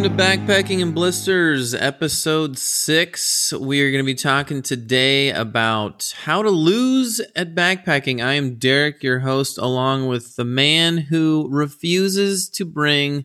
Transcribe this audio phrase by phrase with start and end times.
[0.00, 3.52] Welcome to Backpacking and Blisters, episode six.
[3.52, 8.24] We are going to be talking today about how to lose at backpacking.
[8.24, 13.24] I am Derek, your host, along with the man who refuses to bring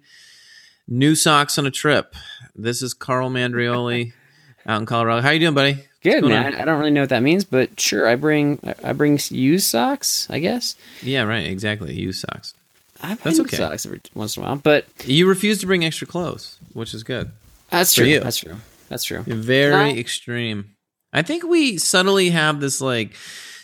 [0.88, 2.15] new socks on a trip.
[2.55, 4.13] This is Carl Mandrioli
[4.65, 5.21] out in Colorado.
[5.21, 5.77] How are you doing, buddy?
[6.02, 6.55] Good man.
[6.55, 6.59] on?
[6.59, 9.67] I don't really know what that means, but sure, I bring I- I bring used
[9.67, 10.27] socks.
[10.27, 11.45] I guess Yeah, right.
[11.45, 11.93] Exactly.
[11.93, 12.55] Used socks.
[13.03, 13.57] I That's okay.
[13.57, 17.03] socks every once in a while, but You refuse to bring extra clothes, which is
[17.03, 17.31] good.
[17.69, 18.05] that's true.
[18.05, 18.19] you.
[18.21, 18.55] That's true.
[18.89, 19.23] That's true.
[19.27, 20.69] You're very Not- extreme.
[21.11, 23.15] I think we subtly have this like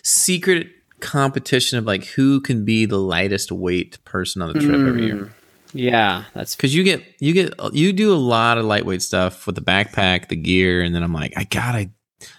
[0.03, 0.67] secret
[0.99, 5.15] competition of like who can be the lightest weight person on the trip every year.
[5.15, 5.29] Mm.
[5.71, 9.55] Yeah, that's Because you get you get you do a lot of lightweight stuff with
[9.55, 11.89] the backpack, the gear, and then I'm like, I gotta,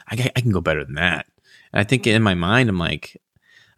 [0.08, 1.26] I I can go better than that.
[1.72, 3.16] And I think in my mind, I'm like,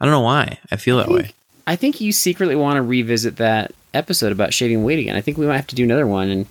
[0.01, 1.33] I don't know why I feel that way.
[1.67, 5.17] I think you secretly want to revisit that episode about shaving weight again.
[5.17, 6.47] I think we might have to do another one and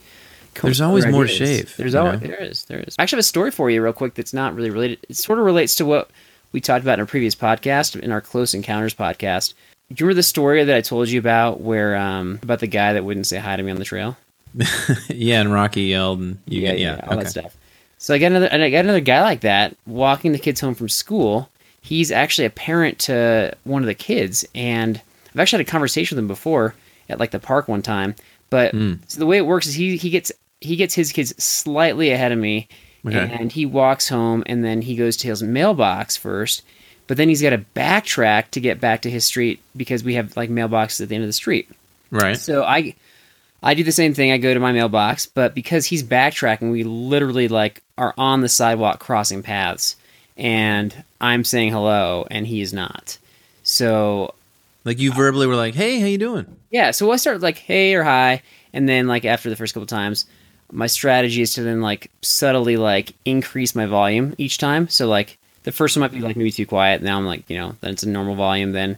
[0.62, 2.28] There's always more to shave, There's always know?
[2.28, 2.96] there is there is.
[2.98, 5.00] I actually have a story for you real quick that's not really related.
[5.10, 6.10] It sort of relates to what
[6.52, 9.54] we talked about in a previous podcast in our Close Encounters podcast.
[9.90, 12.94] Do you remember the story that I told you about where um about the guy
[12.94, 14.18] that wouldn't say hi to me on the trail?
[15.10, 17.24] yeah, and Rocky yelled, and you yeah, get yeah, yeah, all okay.
[17.24, 17.58] that stuff.
[17.98, 20.74] So I got another, and I got another guy like that walking the kids home
[20.74, 21.50] from school.
[21.82, 25.02] He's actually a parent to one of the kids, and
[25.34, 26.76] I've actually had a conversation with him before
[27.10, 28.16] at like the park one time.
[28.50, 28.94] But Hmm.
[29.08, 32.32] so the way it works is he he gets he gets his kids slightly ahead
[32.32, 32.68] of me,
[33.06, 33.18] Okay.
[33.34, 36.62] and he walks home, and then he goes to his mailbox first.
[37.08, 40.38] But then he's got to backtrack to get back to his street because we have
[40.38, 41.68] like mailboxes at the end of the street.
[42.12, 42.38] right.
[42.38, 42.94] So I
[43.64, 44.32] I do the same thing.
[44.32, 48.50] I go to my mailbox, but because he's backtracking, we literally like are on the
[48.50, 49.96] sidewalk crossing paths,
[50.38, 53.18] and I'm saying hello, and he's not.
[53.64, 54.34] So
[54.84, 57.94] Like you verbally were like, "Hey, how you doing?" yeah, so I start like hey
[57.94, 58.42] or hi,
[58.74, 60.26] and then like after the first couple times,
[60.72, 64.88] my strategy is to then like subtly like increase my volume each time.
[64.90, 67.04] So like the first one might be like maybe too quiet.
[67.04, 68.72] Now I'm like you know then it's a normal volume.
[68.72, 68.98] Then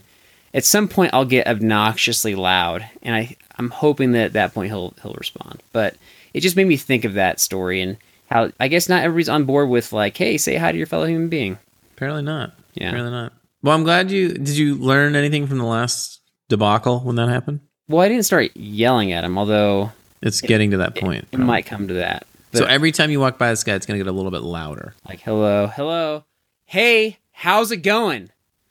[0.54, 4.70] at some point I'll get obnoxiously loud, and I I'm hoping that at that point
[4.70, 5.62] he'll he'll respond.
[5.72, 5.96] But
[6.32, 7.96] it just made me think of that story and
[8.30, 11.06] how I guess not everybody's on board with like hey say hi to your fellow
[11.06, 11.58] human being.
[11.96, 12.54] Apparently not.
[12.74, 12.88] Yeah.
[12.88, 13.32] Apparently not.
[13.62, 14.48] Well, I'm glad you did.
[14.50, 17.60] You learn anything from the last debacle when that happened?
[17.88, 19.92] Well, I didn't start yelling at him, although
[20.22, 21.24] It's getting to that point.
[21.24, 21.46] it probably.
[21.46, 22.26] might come to that.
[22.52, 24.94] So every time you walk by this guy, it's gonna get a little bit louder.
[25.08, 26.24] Like, hello, hello.
[26.66, 28.30] Hey, how's it going?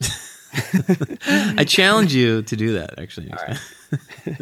[1.26, 2.98] I challenge you to do that.
[2.98, 3.32] Actually.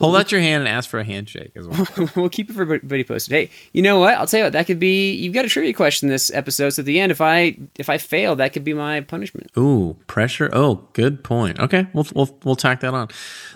[0.00, 2.08] hold out your hand and ask for a handshake as well.
[2.16, 3.32] we'll keep it for everybody posted.
[3.32, 4.14] Hey, you know what?
[4.14, 4.54] I'll tell you what.
[4.54, 5.12] That could be.
[5.12, 6.70] You've got a trivia question this episode.
[6.70, 9.50] So at the end, if I if I fail, that could be my punishment.
[9.56, 10.48] Ooh, pressure.
[10.52, 11.60] Oh, good point.
[11.60, 13.08] Okay, we'll we'll we'll tack that on.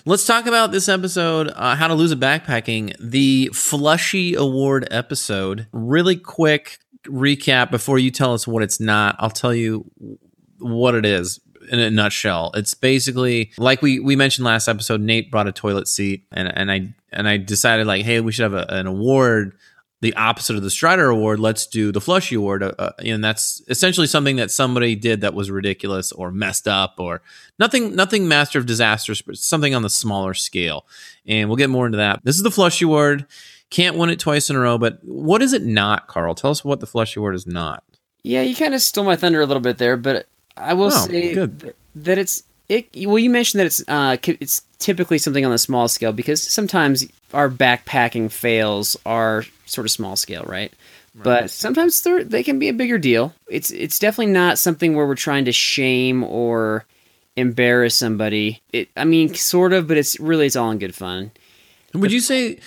[0.04, 5.66] Let's talk about this episode, uh, how to lose a backpacking, the Flushy Award episode.
[5.72, 9.16] Really quick recap before you tell us what it's not.
[9.18, 9.90] I'll tell you
[10.58, 12.50] what it is in a nutshell.
[12.54, 15.00] It's basically like we we mentioned last episode.
[15.00, 18.44] Nate brought a toilet seat, and and I and I decided like, hey, we should
[18.44, 19.56] have a, an award.
[20.00, 23.62] The opposite of the Strider Award, let's do the Flushy Award, uh, uh, and that's
[23.68, 27.22] essentially something that somebody did that was ridiculous or messed up or
[27.58, 30.84] nothing, nothing master of disasters, but something on the smaller scale.
[31.26, 32.20] And we'll get more into that.
[32.22, 33.24] This is the Flushy Award.
[33.70, 36.34] Can't win it twice in a row, but what is it not, Carl?
[36.34, 37.82] Tell us what the Flushy Award is not.
[38.22, 40.26] Yeah, you kind of stole my thunder a little bit there, but
[40.56, 41.74] I will Oh, say good.
[41.96, 42.88] that it's it.
[43.06, 47.06] Well, you mentioned that it's uh it's typically something on the small scale because sometimes
[47.32, 50.72] our backpacking fails are sort of small scale, right?
[51.16, 53.32] But sometimes they're, they can be a bigger deal.
[53.48, 56.84] It's it's definitely not something where we're trying to shame or
[57.36, 58.62] embarrass somebody.
[58.72, 61.30] It I mean sort of, but it's really it's all in good fun.
[61.94, 62.58] Would you say?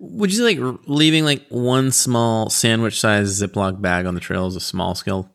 [0.00, 4.48] Would you say like leaving like one small sandwich size Ziploc bag on the trail
[4.48, 5.28] is a small skill?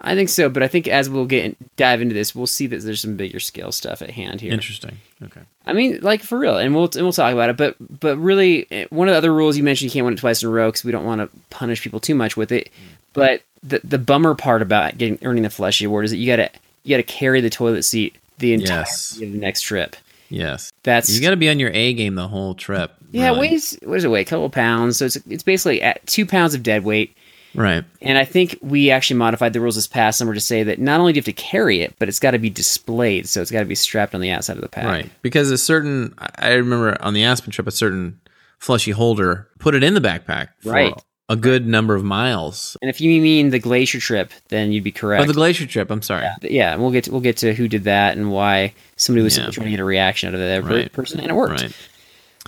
[0.00, 2.82] I think so, but I think as we'll get dive into this, we'll see that
[2.82, 4.52] there's some bigger scale stuff at hand here.
[4.52, 4.98] Interesting.
[5.22, 5.40] Okay.
[5.66, 7.56] I mean, like for real, and we'll and we'll talk about it.
[7.56, 10.20] But but really, eh, one of the other rules you mentioned, you can't win it
[10.20, 12.70] twice in a row because we don't want to punish people too much with it.
[13.12, 16.50] But the the bummer part about getting earning the flushy award is that you gotta
[16.84, 19.14] you gotta carry the toilet seat the entire Yes.
[19.14, 19.96] of the next trip.
[20.30, 20.70] Yes.
[20.84, 22.92] That's You got to be on your A game the whole trip.
[23.10, 23.28] yeah.
[23.30, 23.40] really.
[23.40, 24.20] Weighs what does it weigh?
[24.20, 24.98] A couple pounds.
[24.98, 27.16] So it's it's basically at two pounds of dead weight.
[27.54, 27.84] Right.
[28.02, 31.00] And I think we actually modified the rules this past summer to say that not
[31.00, 33.28] only do you have to carry it, but it's got to be displayed.
[33.28, 34.84] So it's got to be strapped on the outside of the pack.
[34.84, 35.10] Right.
[35.22, 38.20] Because a certain, I- remember on the Aspen trip, a certain
[38.58, 40.94] flushy holder put it in the backpack for Right.
[41.28, 42.76] a good number of miles.
[42.82, 45.22] And if you mean the glacier trip, then you'd be correct.
[45.22, 45.90] Oh, the glacier trip.
[45.90, 46.26] I'm sorry.
[46.42, 49.36] yeah, and we'll get to, we'll get to who did that and why somebody was
[49.38, 49.50] Yeah.
[49.50, 50.92] trying to get a reaction out of that Right.
[50.92, 51.62] person, and it worked.
[51.62, 51.72] Right.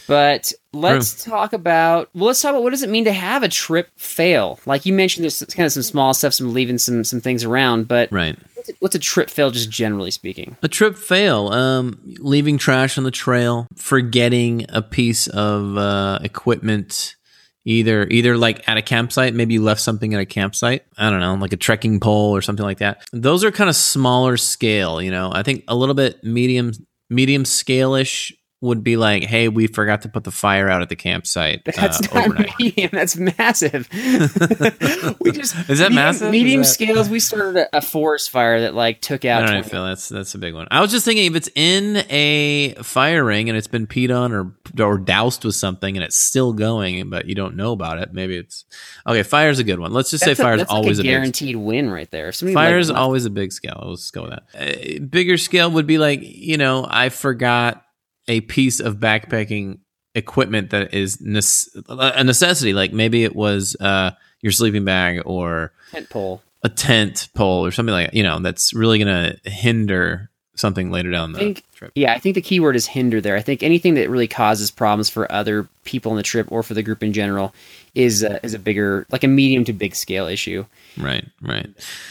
[0.06, 3.48] But let's talk about well, let's talk about what does it mean to have a
[3.48, 4.58] trip fail?
[4.66, 7.88] Like you mentioned, there's kind of some small stuff, some leaving some some things around,
[7.88, 8.36] but Right.
[8.54, 10.56] what's, a, what's a trip fail, just generally speaking?
[10.62, 11.48] A trip fail.
[11.48, 17.16] Um, leaving trash on the trail, forgetting a piece of uh, equipment,
[17.64, 19.34] either either like at a campsite.
[19.34, 20.84] Maybe you left something at a campsite.
[20.96, 23.02] I don't know, like a trekking pole or something like that.
[23.12, 25.00] Those are kind of smaller scale.
[25.02, 26.72] You know, I think a little bit medium
[27.08, 28.32] medium scale ish
[28.62, 31.98] would be like, hey, we forgot to put the fire out at the campsite That's
[32.00, 32.52] uh, not overnight.
[32.58, 32.90] medium.
[32.92, 33.88] That's massive.
[35.20, 36.30] we just Is that medium, massive?
[36.30, 37.08] Medium that- scales.
[37.08, 39.42] We started a, forest fire that like took out.
[39.42, 39.84] I don't know, 20 Phil.
[39.86, 40.68] That's that's a big one.
[40.70, 44.32] I was just thinking if it's in a fire ring and it's been peed on
[44.32, 48.12] or or doused with something and it's still going, but you don't know about it,
[48.12, 48.66] maybe it's
[49.06, 49.22] okay.
[49.22, 49.92] Fire's a good one.
[49.92, 51.16] Let's just that's say a, fire's always like a, a big.
[51.16, 52.30] guaranteed win right there.
[52.32, 53.82] Somebody, Fire's like, always a big scale.
[53.86, 54.44] Let's go with that.
[54.54, 57.86] A bigger scale would be like you know I forgot
[58.28, 59.78] a piece of backpacking
[60.14, 62.72] equipment that is nece- a necessity.
[62.72, 66.42] Like maybe it was uh, your sleeping bag or tent pole.
[66.62, 70.29] a tent pole or something like that, you know that's really going to hinder
[70.60, 71.92] something later down the think- trip.
[71.94, 73.36] Yeah, I think the key word is hinder there.
[73.36, 76.74] I think anything that really causes problems for other people on the trip or for
[76.74, 77.54] the group in general
[77.94, 80.64] is a, is a bigger, like a medium to big scale issue.
[80.96, 81.68] Right, right.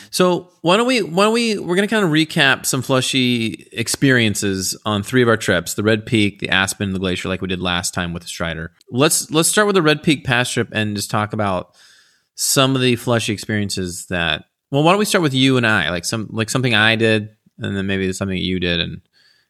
[0.10, 3.68] So why don't we why don't we we're going to kind of recap some Flushy
[3.72, 7.42] experiences on three of our trips: the Red Peak, the Aspen, and the Glacier, like
[7.42, 8.72] we did last time with the Strider.
[8.92, 11.76] Let's let's start with the Red Peak Pass trip and just talk about
[12.36, 14.46] some of the Flushy experiences that.
[14.72, 17.30] Well, why don't we start with you and I, like some like something I did,
[17.60, 19.02] and then maybe there's something you did, and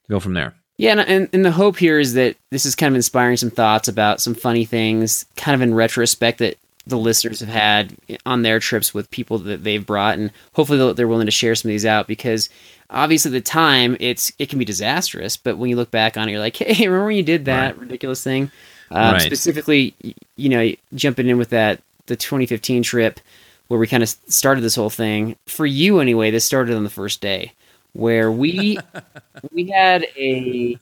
[0.09, 0.55] go from there.
[0.77, 3.49] Yeah, and, and, and the hope here is that this is kind of inspiring some
[3.49, 6.57] thoughts about some funny things, kind of in retrospect that
[6.87, 7.95] the listeners have had
[8.25, 11.69] on their trips with people that they've brought, and hopefully they're willing to share some
[11.69, 12.49] of these out because
[12.89, 16.27] obviously at the time it's it can be disastrous, but when you look back on
[16.27, 18.51] it, you're like, hey, remember when you did that ridiculous thing?
[18.91, 19.21] Um, Right.
[19.21, 19.93] Specifically,
[20.35, 23.19] you know, jumping in with that the 2015 trip
[23.67, 26.31] where we kind of started this whole thing for you anyway.
[26.31, 27.53] This started on the first day
[27.93, 28.77] where we
[29.51, 30.77] we had a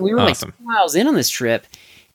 [0.00, 0.52] we were Awesome.
[0.58, 1.66] like miles in on this trip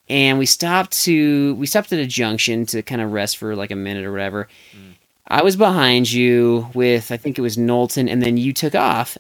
[0.10, 3.72] and we stopped to we stopped at a junction to kind of rest for like
[3.72, 4.48] a minute or whatever.
[4.76, 4.94] Mm.
[5.28, 9.18] I was behind you with i think it was knowlton and then you took off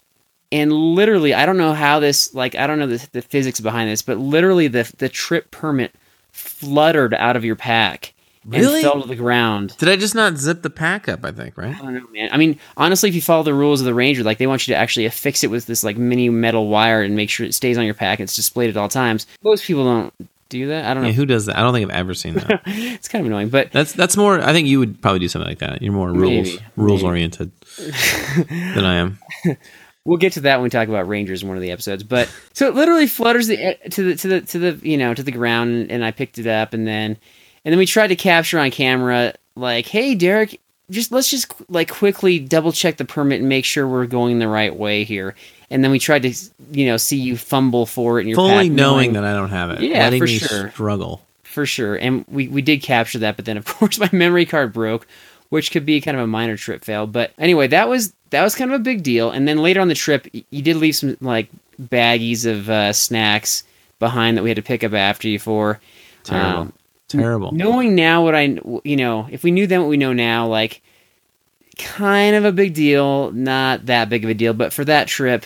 [0.51, 3.89] and literally i don't know how this like i don't know the, the physics behind
[3.89, 5.93] this but literally the the trip permit
[6.33, 8.13] fluttered out of your pack
[8.45, 8.75] Really?
[8.75, 11.23] and fell to the ground Did I just not zip the pack up?
[11.23, 11.75] I think right.
[11.75, 12.29] I don't know, man.
[12.31, 14.73] I mean, honestly, if you follow the rules of the ranger, like they want you
[14.73, 17.77] to actually affix it with this like mini metal wire and make sure it stays
[17.77, 18.19] on your pack.
[18.19, 19.27] and It's displayed at all times.
[19.43, 20.13] Most people don't
[20.49, 20.85] do that.
[20.85, 21.09] I don't know.
[21.09, 21.57] Yeah, who does that?
[21.57, 22.61] I don't think I've ever seen that.
[22.65, 24.41] it's kind of annoying, but That's that's more.
[24.41, 25.81] I think you would probably do something like that.
[25.83, 27.09] You're more rules Maybe, rules maybe.
[27.09, 29.19] oriented than I am.
[30.05, 32.03] we'll get to that when we talk about rangers in one of the episodes.
[32.03, 35.23] But so it literally flutters the to the to the to the you know to
[35.23, 37.17] the ground, and I picked it up, and then
[37.65, 40.59] and then we tried to capture on camera like, hey, Derek.
[40.89, 44.47] Just let's just like quickly double check the permit and make sure we're going the
[44.49, 45.35] right way here.
[45.69, 46.33] And then we tried to,
[46.71, 49.69] you know, see you fumble for it in your Fully knowing that I don't have
[49.71, 50.69] it, Yeah, letting for me sure.
[50.71, 51.21] struggle.
[51.43, 51.95] for sure.
[51.95, 55.07] And we, we did capture that, but then of course my memory card broke,
[55.47, 57.07] which could be kind of a minor trip fail.
[57.07, 59.31] But anyway, that was that was kind of a big deal.
[59.31, 61.47] And then later on the trip, you did leave some like
[61.81, 63.63] baggies of uh, snacks
[63.97, 65.79] behind that we had to pick up after you for.
[66.25, 66.73] Terrible, Um,
[67.11, 67.51] terrible.
[67.51, 70.81] knowing now what I you know, if we knew then what we know now, like
[71.77, 75.45] kind of a big deal, not that big of a deal, but for that trip,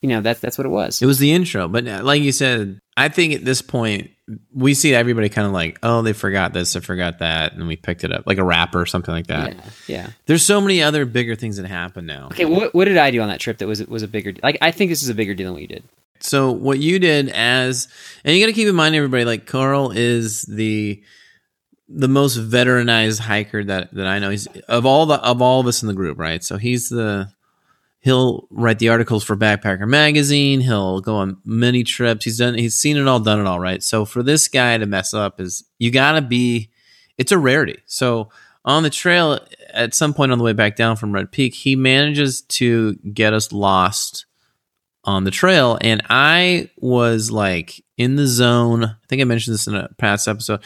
[0.00, 1.00] you know, that's that's what it was.
[1.00, 4.10] It was the intro, but uh, like you said, I think at this point,
[4.54, 7.76] we see everybody kind of like, oh, they forgot this, they forgot that, and we
[7.76, 9.54] picked it up like a wrapper or something like that.
[9.54, 10.10] Yeah, yeah.
[10.26, 12.26] There's so many other bigger things that happen now.
[12.26, 14.58] Okay, what what did I do on that trip that was was a bigger like
[14.60, 15.84] I think this is a bigger deal than what you did.
[16.22, 17.88] So what you did as,
[18.24, 21.02] and you got to keep in mind, everybody, like Carl is the
[21.94, 24.30] the most veteranized hiker that that I know.
[24.30, 26.42] He's of all the of all of us in the group, right?
[26.42, 27.30] So he's the
[28.00, 30.60] he'll write the articles for Backpacker Magazine.
[30.60, 32.24] He'll go on many trips.
[32.24, 32.54] He's done.
[32.54, 33.82] He's seen it all, done it all, right?
[33.82, 36.70] So for this guy to mess up is you got to be.
[37.18, 37.78] It's a rarity.
[37.86, 38.30] So
[38.64, 39.38] on the trail,
[39.72, 43.34] at some point on the way back down from Red Peak, he manages to get
[43.34, 44.26] us lost
[45.04, 48.84] on the trail, and I was like in the zone.
[48.84, 50.62] I think I mentioned this in a past episode.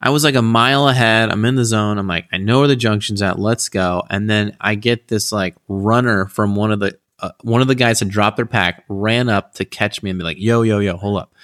[0.00, 1.30] I was like a mile ahead.
[1.30, 1.98] I'm in the zone.
[1.98, 3.38] I'm like, I know where the junction's at.
[3.38, 4.02] Let's go.
[4.08, 7.74] And then I get this like runner from one of the uh, one of the
[7.74, 10.78] guys had dropped their pack, ran up to catch me and be like, "Yo, yo,
[10.78, 11.34] yo, hold up,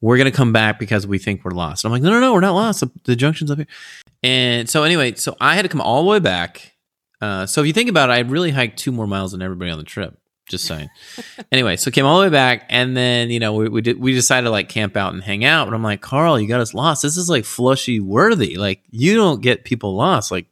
[0.00, 2.40] we're gonna come back because we think we're lost." I'm like, "No, no, no, we're
[2.40, 2.80] not lost.
[2.80, 3.66] The, the junction's up here."
[4.22, 6.72] And so anyway, so I had to come all the way back.
[7.20, 9.70] Uh, so if you think about it, I really hiked two more miles than everybody
[9.70, 10.18] on the trip.
[10.48, 10.90] Just saying.
[11.52, 14.12] anyway, so came all the way back, and then you know we we, did, we
[14.12, 15.66] decided to like camp out and hang out.
[15.66, 17.02] But I'm like, Carl, you got us lost.
[17.02, 18.56] This is like flushy worthy.
[18.56, 20.30] Like you don't get people lost.
[20.30, 20.46] Like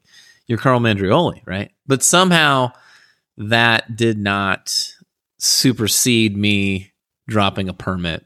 [0.46, 1.70] you're Carl Mandrioli, right?
[1.86, 2.72] But somehow
[3.36, 4.94] that did not
[5.38, 6.92] supersede me
[7.28, 8.24] dropping a permit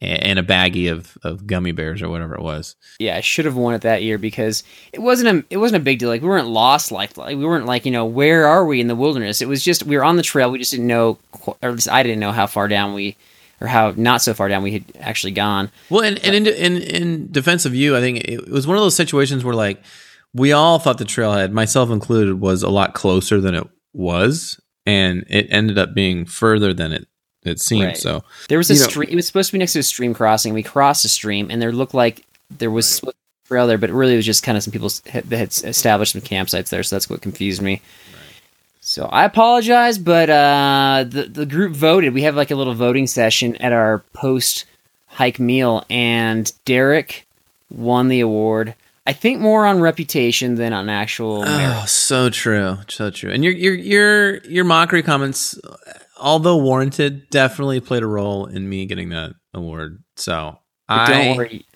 [0.00, 2.76] and a baggie of, of gummy bears or whatever it was.
[2.98, 4.62] Yeah, I should have won it that year because
[4.92, 6.08] it wasn't a it wasn't a big deal.
[6.08, 8.88] Like we weren't lost like, like we weren't like you know where are we in
[8.88, 9.40] the wilderness.
[9.40, 10.50] It was just we were on the trail.
[10.50, 13.16] We just didn't know, or at least I didn't know how far down we
[13.60, 15.70] or how not so far down we had actually gone.
[15.88, 18.82] Well, and, and in, in in defense of you, I think it was one of
[18.82, 19.82] those situations where like
[20.34, 25.24] we all thought the trailhead, myself included, was a lot closer than it was, and
[25.28, 27.08] it ended up being further than it
[27.46, 27.96] it seemed Right.
[27.96, 28.24] so.
[28.48, 29.08] There was a know- stream.
[29.10, 30.54] It was supposed to be next to a stream crossing.
[30.54, 33.66] We crossed a stream, and there looked like there was supposed to be a trail
[33.66, 36.20] there, but really it was just kind of some people had- that had established some
[36.22, 36.82] campsites there.
[36.82, 37.80] So that's what confused me.
[38.80, 42.14] So I apologize, but uh, the the group voted.
[42.14, 44.64] We have like a little voting session at our post
[45.08, 47.26] hike meal, and Derek
[47.70, 48.74] won the award.
[49.08, 51.76] I think more on reputation than on actual merit.
[51.82, 53.30] Oh, so true, so true.
[53.32, 55.58] And your your your your mockery comments,
[56.18, 60.02] although warranted, definitely played a role in me getting that award.
[60.16, 60.58] So
[60.88, 61.66] But I don't worry,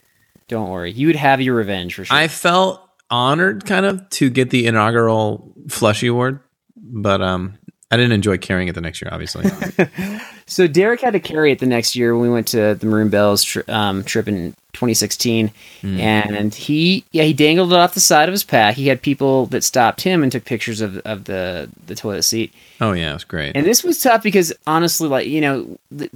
[0.47, 0.91] don't worry.
[0.91, 2.15] You would have your revenge for sure.
[2.15, 6.39] I felt honored, kind of, to get the inaugural Flushy Award,
[6.75, 7.57] but um,
[7.91, 9.45] I didn't enjoy carrying it the next year, obviously.
[10.51, 13.07] So Derek had to carry it the next year when we went to the Maroon
[13.07, 15.49] Bells tri- um, trip in 2016,
[15.81, 18.75] and he yeah he dangled it off the side of his pack.
[18.75, 22.53] He had people that stopped him and took pictures of of the the toilet seat.
[22.81, 23.55] oh yeah, it was great.
[23.55, 26.09] And this was tough because honestly, like you know, the,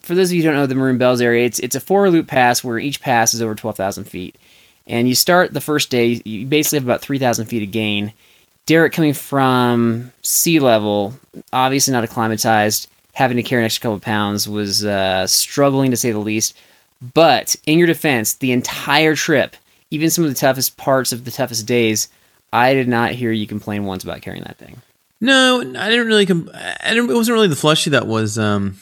[0.00, 2.08] for those of you who don't know the Maroon Bells area, it's it's a four
[2.08, 4.36] loop pass where each pass is over 12,000 feet,
[4.86, 6.22] and you start the first day.
[6.24, 8.14] You basically have about 3,000 feet of gain.
[8.64, 11.12] Derek coming from sea level,
[11.52, 16.10] obviously not acclimatized, having to carry an extra couple pounds was uh, struggling to say
[16.10, 16.56] the least.
[17.14, 19.56] But in your defense, the entire trip,
[19.90, 22.08] even some of the toughest parts of the toughest days,
[22.52, 24.80] I did not hear you complain once about carrying that thing.
[25.20, 26.26] No, I didn't really.
[26.26, 28.76] Com- I didn't, it wasn't really the flushy that was um,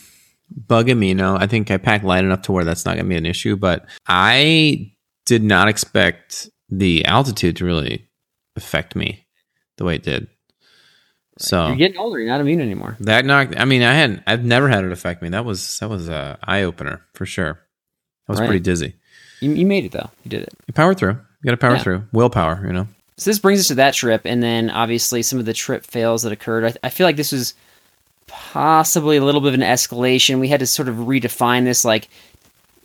[0.66, 1.14] bugging me.
[1.14, 3.26] No, I think I packed light enough to where that's not going to be an
[3.26, 3.56] issue.
[3.56, 4.92] But I
[5.26, 8.08] did not expect the altitude to really
[8.56, 9.26] affect me
[9.76, 10.28] the way it did.
[11.42, 12.18] So You're getting older.
[12.18, 12.97] You're not immune anymore.
[13.00, 13.54] that knocked.
[13.59, 14.23] I mean, I hadn't.
[14.26, 15.30] I've never had it affect me.
[15.30, 17.59] That was that was a eye opener for sure.
[18.28, 18.47] I was Right.
[18.47, 18.94] pretty dizzy.
[19.40, 20.11] You, you made it though.
[20.25, 20.52] You did it.
[20.66, 21.12] You power through.
[21.12, 21.82] You got to power Yeah.
[21.82, 22.02] through.
[22.12, 22.62] Willpower.
[22.66, 22.87] You know.
[23.16, 26.23] So this brings us to that trip, and then obviously some of the trip fails
[26.23, 26.64] that occurred.
[26.64, 27.54] I, I feel like this was
[28.26, 30.40] possibly a little bit of an escalation.
[30.40, 32.09] We had to sort of redefine this, like,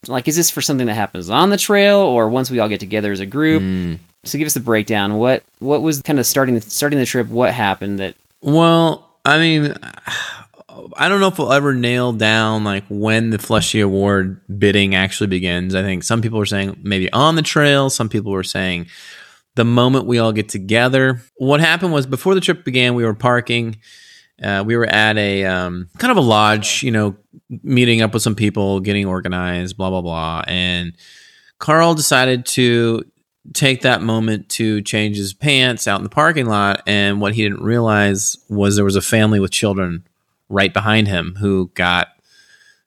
[0.08, 2.80] like is this for something that happens on the trail, or once we all get
[2.80, 3.62] together as a group?
[3.64, 4.00] Mm.
[4.24, 5.16] So give us the breakdown.
[5.18, 7.28] What what was kind of starting starting the trip?
[7.28, 8.16] What happened that?
[8.46, 9.74] Well, I mean,
[10.96, 15.26] I don't know if we'll ever nail down like when the Flushy Award bidding actually
[15.26, 15.74] begins.
[15.74, 17.90] I think some people are saying maybe on the trail.
[17.90, 18.86] Some people were saying
[19.56, 21.24] the moment we all get together.
[21.38, 23.78] What happened was before the trip began, we were parking.
[24.44, 27.16] Uh, we were at a um, kind of a lodge, you know,
[27.50, 30.44] meeting up with some people, getting organized, blah blah blah.
[30.46, 30.94] And
[31.58, 33.06] Carl decided to
[33.54, 36.82] take that moment to change his pants out in the parking lot.
[36.86, 40.06] And what he didn't realize was there was a family with children
[40.50, 42.10] right behind him who got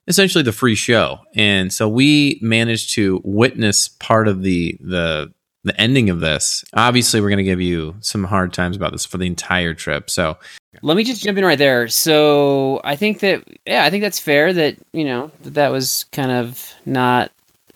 [0.06, 1.20] essentially the free show.
[1.34, 5.32] And so we managed to witness part of the the
[5.64, 6.64] the ending of this.
[6.72, 10.08] Obviously, we're going to give you some hard times about this for the entire trip.
[10.08, 10.38] So
[10.82, 11.88] Let me just jump in right there.
[11.88, 14.52] So I think that yeah, I think that's fair.
[14.52, 17.30] That you know that that was kind of not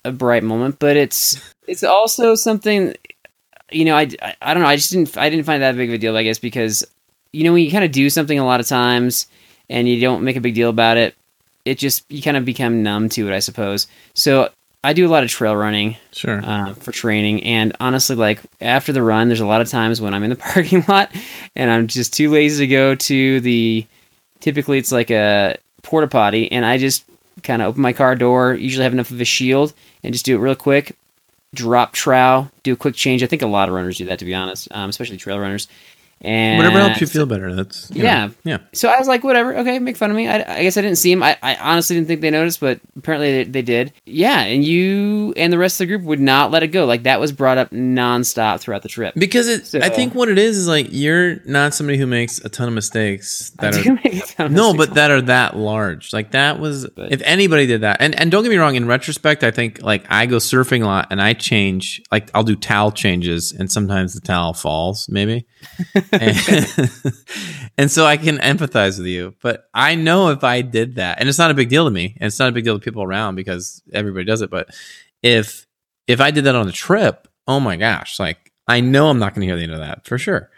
[0.05, 2.93] a bright moment, but it's it's also something.
[3.71, 4.69] You know, I, I, I don't know.
[4.69, 6.15] I just didn't I didn't find that big of a deal.
[6.15, 6.85] I guess because
[7.31, 9.27] you know when you kind of do something a lot of times
[9.69, 11.15] and you don't make a big deal about it,
[11.65, 13.33] it just you kind of become numb to it.
[13.35, 13.87] I suppose.
[14.13, 14.49] So
[14.83, 16.41] I do a lot of trail running Sure.
[16.43, 17.41] uh, for training.
[17.43, 20.35] And honestly, like after the run, there's a lot of times when I'm in the
[20.53, 21.09] parking lot
[21.55, 23.87] and I'm just too lazy to go to the.
[24.41, 27.05] Typically, it's like a porta potty, and I just
[27.41, 28.53] kind of open my car door.
[28.53, 29.73] Usually, have enough of a shield
[30.03, 30.95] and just do it real quick.
[31.53, 33.23] Drop trow, do a quick change.
[33.23, 35.67] I think a lot of runners do that, to be honest, um, especially trail runners.
[36.23, 37.53] And Whatever helps you feel better.
[37.53, 38.29] That's you know, Yeah.
[38.45, 38.57] yeah.
[38.71, 40.27] so I was like, whatever, okay, make fun of me.
[40.29, 41.21] I, I guess I didn't see him.
[41.21, 43.91] I, I honestly didn't think they noticed, but apparently they, they did.
[44.05, 46.85] Yeah, and you and the rest of the group would not let it go.
[46.85, 49.13] Like that was brought up nonstop throughout the trip.
[49.17, 52.39] Because it, So- I think what it is is like you're not somebody who makes
[52.39, 54.87] a ton of mistakes that I are do make a ton of no, mistakes.
[54.89, 56.13] but that are that large.
[56.13, 57.97] Like that was But- if anybody did that.
[57.99, 60.85] And and don't get me wrong, in retrospect, I think like I go surfing a
[60.85, 65.45] lot and I change like I'll do towel changes and sometimes the towel falls, maybe.
[67.77, 69.35] and, so I can empathize with you.
[69.41, 72.15] But I know if I did that, and it's not a big deal to me,
[72.19, 74.69] and it's not a big deal to people around because everybody does it, but
[75.21, 75.65] if
[76.07, 79.33] if I did that on a trip, oh my gosh, like I know I'm not
[79.33, 80.49] gonna hear the end of that for sure.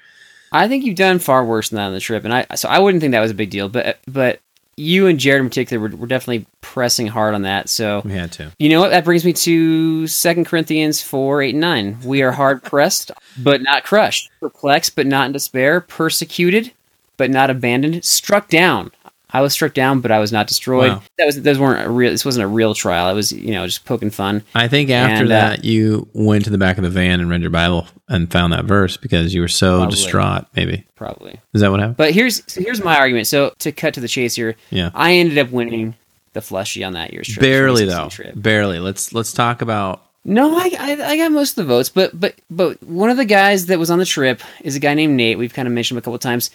[0.52, 2.80] I think you've done far worse than that on the trip, and I so I
[2.80, 3.70] wouldn't think that was a big deal.
[3.70, 4.42] But but
[4.78, 7.70] you and Jared in particular were, were definitely pressing hard on that.
[7.70, 8.52] So We had to.
[8.60, 8.90] you know what?
[8.90, 11.98] That brings me to Second Corinthians four eight and nine.
[12.04, 16.72] We are hard pressed, but not crushed, perplexed, but not in despair, persecuted,
[17.18, 18.92] but not abandoned, struck down.
[19.38, 20.92] I was struck down, but I was not destroyed.
[20.92, 21.02] Wow.
[21.18, 22.12] That was those weren't a real.
[22.12, 23.10] This wasn't a real trial.
[23.10, 24.44] It was you know just poking fun.
[24.56, 27.30] I think after And, uh, that, you went to the back of the van and
[27.30, 29.96] read your Bible and found that verse because you were so Probably.
[29.96, 30.46] distraught.
[30.56, 31.40] Maybe Probably.
[31.54, 31.98] is that what happened?
[31.98, 33.28] But here's so here's my argument.
[33.28, 35.96] So to cut to the chase here, Yeah, I ended up winning
[36.34, 37.42] the flushy on that year's trip.
[37.42, 38.10] barely though.
[38.10, 38.34] trip.
[38.36, 38.80] Barely.
[38.80, 40.02] Let's let's talk about.
[40.28, 43.26] No, I, I I got most of the votes, but but but one of the
[43.26, 45.38] guys that was on the trip is a guy named Nate.
[45.38, 46.50] We've kind of mentioned him a couple times.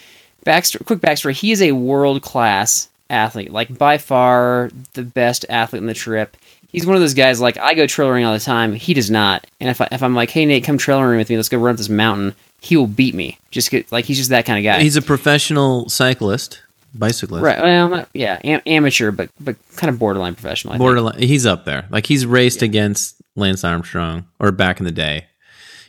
[0.45, 5.81] Backstory, quick backstory: he is a world class athlete, like by far the best athlete
[5.81, 6.37] on the trip.
[6.69, 8.73] He's one of those guys like I go trailering all the time.
[8.75, 9.47] He does not.
[9.59, 11.73] And if I, if I'm like, hey Nate, come trailering with me, let's go run
[11.73, 12.35] up this mountain.
[12.61, 13.39] He will beat me.
[13.51, 14.83] Just get like he's just that kind of guy.
[14.83, 16.63] He's a professional cyclist,
[16.95, 17.43] bicyclist.
[17.43, 17.61] right.
[17.61, 20.73] Well, not, yeah, am, amateur, but but kind of borderline professional.
[20.73, 20.83] I think.
[20.83, 21.19] Borderline.
[21.19, 21.87] He's up there.
[21.91, 25.27] Like he's raced against Lance Armstrong or back in the day.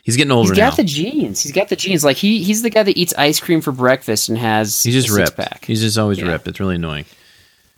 [0.02, 0.76] He's getting older He's got now.
[0.76, 1.40] the genes.
[1.42, 2.04] He's got the genes.
[2.04, 5.10] Like he he's the guy that eats ice cream for breakfast and has He's just
[5.10, 5.28] ripped.
[5.28, 5.64] six-pack.
[5.64, 6.26] He's just always Yeah.
[6.32, 6.48] ripped.
[6.48, 7.04] It's really annoying.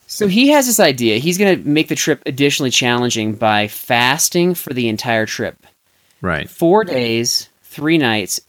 [0.06, 1.18] So he has this idea.
[1.18, 5.56] He's going to make the trip additionally challenging by fasting for the entire trip.
[6.20, 6.48] Right.
[6.48, 8.40] Four days, three nights.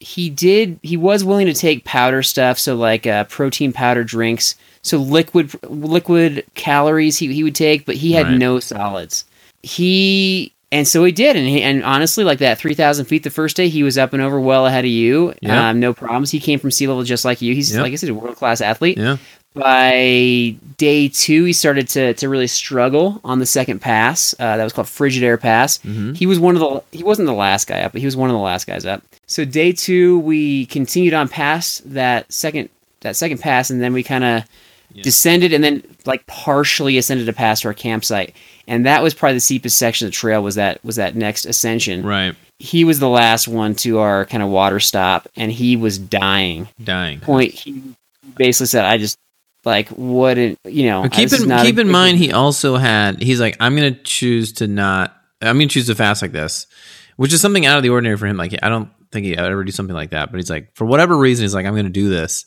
[0.00, 0.78] He did.
[0.82, 5.50] He was willing to take powder stuff, so like uh, protein powder drinks, so liquid
[5.70, 8.38] liquid calories he he would take, but he had Right.
[8.38, 9.24] no solids.
[9.62, 13.30] He and so he did, and he, and honestly, like that three thousand feet the
[13.30, 15.32] first day, he was up and over well ahead of you.
[15.40, 15.70] Yeah.
[15.70, 16.30] Um, no problems.
[16.30, 17.54] He came from sea level just like you.
[17.54, 17.82] He's Yep.
[17.82, 19.16] like I said, a world class athlete Yeah.
[19.54, 24.34] by day two, he started to, to really struggle on the second pass.
[24.38, 25.78] Uh, that was called Frigid Air Pass.
[25.78, 26.16] Mhm.
[26.16, 28.28] He was one of the he wasn't the last guy up, but he was one
[28.30, 29.02] of the last guys up.
[29.26, 32.68] So day two, we continued on past that second
[33.00, 34.42] that second pass, and then we kind of
[35.02, 38.34] descended and then like partially ascended a pass to our campsite.
[38.66, 41.44] And that was probably the steepest section of the trail was that was that next
[41.46, 42.02] ascension.
[42.04, 42.34] Right.
[42.58, 46.68] He was the last one to our kind of water stop, and he was dying
[46.82, 47.20] Dying.
[47.20, 47.82] point he
[48.36, 49.16] basically said i just
[49.64, 53.40] like wouldn't you know But keep in keep a- in mind he also had he's
[53.40, 56.66] like I'm gonna choose to not I'm gonna choose to fast like this,
[57.16, 58.36] which is something out of the ordinary for him.
[58.36, 61.16] Like I don't think he ever do something like that, but he's like for whatever
[61.16, 62.46] reason he's like I'm gonna do this,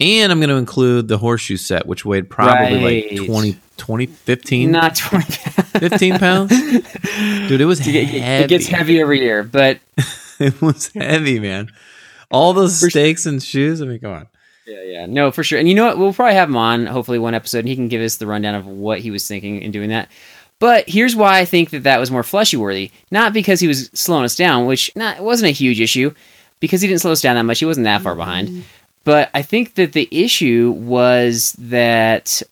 [0.00, 3.12] and I'm gonna include the horseshoe set, which weighed probably Right.
[3.18, 5.24] like 20, 20 15, not 20
[5.78, 6.50] 15 pounds.
[7.48, 8.44] Dude, it was it, heavy.
[8.44, 9.78] it gets heavy every year but
[10.40, 11.68] It was heavy, man.
[12.30, 13.82] All those For- stakes and shoes.
[13.82, 14.26] I mean, come on.
[14.66, 17.18] yeah yeah no for sure and you know what we'll probably have him on hopefully
[17.18, 19.70] one episode and he can give us the rundown of what he was thinking in
[19.72, 20.08] doing that
[20.60, 23.90] but here's why i think that that was more flushy worthy not because he was
[23.94, 26.12] slowing us down which not it wasn't a huge issue
[26.60, 28.62] because he didn't slow us down that much he wasn't that far behind mm.
[29.04, 32.42] But i think that the issue was that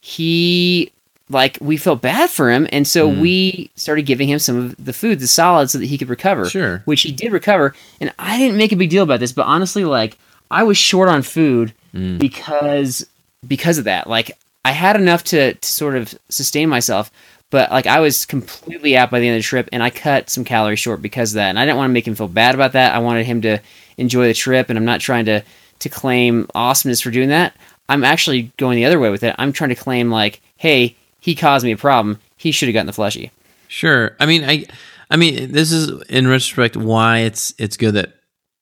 [0.00, 0.90] he
[1.30, 3.20] like we felt bad for him and so Mm.
[3.20, 6.48] we started giving him some of the food the solids so that he could recover
[6.48, 6.82] Sure.
[6.86, 9.84] which he did recover and i didn't make a big deal about this but honestly
[9.84, 10.16] like
[10.50, 12.18] i was short on food Mm.
[12.18, 13.06] because
[13.46, 14.30] because of that like
[14.64, 17.10] i had enough to, to sort of sustain myself
[17.50, 20.28] but like i was completely out by the end of the trip and i cut
[20.28, 22.54] some calories short because of that and i didn't want to make him feel bad
[22.54, 23.58] about that i wanted him to
[23.96, 25.42] enjoy the trip and i'm not trying to
[25.80, 27.54] to claim awesomeness for doing that
[27.88, 31.34] i'm actually going the other way with it i'm trying to claim like hey he
[31.34, 33.30] caused me a problem he should have gotten the flushy
[33.68, 34.16] Sure.
[34.18, 34.64] I mean, I,
[35.10, 38.14] I mean, this is in retrospect why it's it's good that.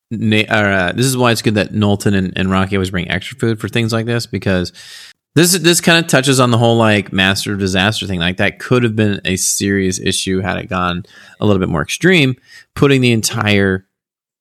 [0.08, 3.10] Na- or, uh, this is why it's good that Knowlton and, and Rocky always bring
[3.10, 4.72] extra food for things like this because
[5.34, 8.20] this this kind of touches on the whole like master of disaster thing.
[8.20, 11.04] Like that could have been a serious issue had it gone
[11.40, 12.36] a little bit more extreme,
[12.76, 13.84] putting the entire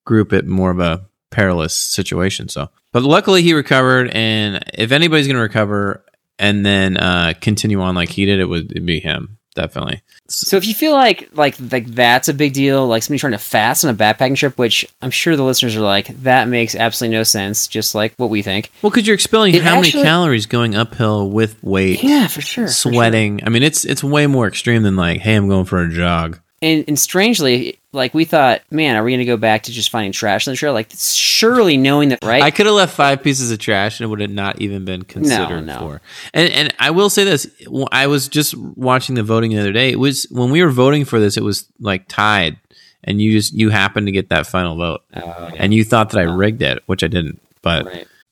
[0.06, 1.04] group at more of a
[1.36, 2.48] perilous situation.
[2.50, 6.04] So, but luckily he recovered, and if anybody's going to recover
[6.40, 10.02] and then uh, continue on like he did, it would it'd be him definitely.
[10.28, 13.38] So if you feel like like like that's a big deal, like somebody trying to
[13.38, 17.16] fast on a backpacking trip, which I'm sure the listeners are like, that makes absolutely
[17.18, 18.70] no sense, just like what we think.
[18.82, 22.42] Well, because you're expelling It how actually- many calories going uphill with weight, Yeah, for
[22.42, 22.68] sure.
[22.68, 22.92] for sure.
[22.92, 23.42] sweating.
[23.46, 26.40] I mean, it's it's way more extreme than like, hey, I'm going for a jog.
[26.62, 29.90] And, and strangely, like we thought, man, are we going to go back to just
[29.90, 30.74] finding trash on the trail?
[30.74, 32.44] Like, surely knowing that, right?
[32.44, 35.04] I could have left five pieces of trash and it would have not even been
[35.04, 35.80] considered no.
[35.80, 36.02] for.
[36.34, 37.48] And and I will say this:
[37.92, 39.92] I was just watching the voting the other day.
[39.92, 42.58] It was when we were voting for this, it was like tied,
[43.04, 46.20] and you just you happened to get that final vote, Oh, and you thought that
[46.20, 46.36] I uh-huh.
[46.36, 47.42] rigged it, which I didn't.
[47.62, 48.08] But right.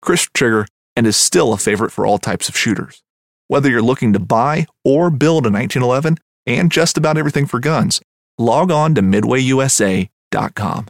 [0.00, 3.02] crisp trigger, and is still a favorite for all types of shooters.
[3.46, 8.00] Whether you're looking to buy or build a 1911 and just about everything for guns,
[8.36, 10.86] log on to midwayusa.com.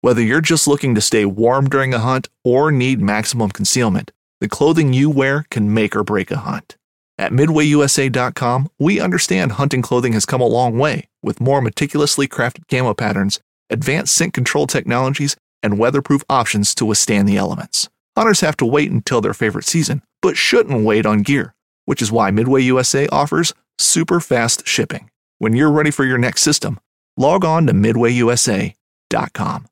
[0.00, 4.48] Whether you're just looking to stay warm during a hunt or need maximum concealment, the
[4.48, 6.76] clothing you wear can make or break a hunt.
[7.18, 12.68] At midwayusa.com, we understand hunting clothing has come a long way with more meticulously crafted
[12.68, 17.88] camo patterns, advanced scent control technologies, and weatherproof options to withstand the elements.
[18.18, 21.54] Hunters have to wait until their favorite season, but shouldn't wait on gear,
[21.84, 25.08] which is why Midway USA offers super fast shipping.
[25.38, 26.80] When you're ready for your next system,
[27.16, 29.66] log on to midwayusa.com.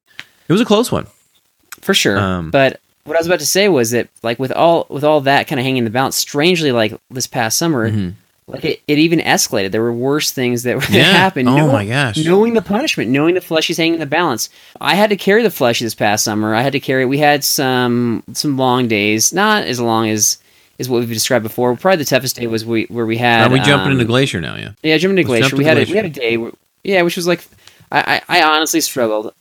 [0.49, 1.09] it was a close one.
[1.81, 2.19] for sure.
[2.21, 5.21] Um, but what I was about to say was that, like, with all with all
[5.23, 8.15] that kind of hanging in the balance, strangely, like this past summer, Mhm.
[8.49, 9.73] Like it, it even escalated.
[9.73, 11.03] There were worse things that, that Yeah.
[11.05, 11.49] happened.
[11.49, 12.17] Oh Know- my gosh.
[12.25, 14.49] Knowing the punishment, knowing the flushies hanging in the balance.
[14.81, 16.55] I had to carry the flushy this past summer.
[16.55, 17.05] I had to carry.
[17.07, 20.39] We had some some long days, not as long as
[20.79, 21.75] is what we've described before.
[21.77, 23.51] Probably the toughest day was we where we had.
[23.51, 24.55] Are we jumping um, into Glacier now?
[24.57, 24.71] Yeah.
[24.83, 25.51] yeah, jumping into Let's glacier.
[25.51, 26.53] to We had a, we had a day, where,
[26.85, 27.45] yeah, which was like,
[27.91, 29.33] I, I, I honestly struggled.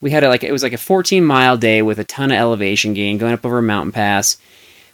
[0.00, 2.38] We had a, like it was like a 14 mile day with a ton of
[2.38, 4.38] elevation gain going up over a mountain pass,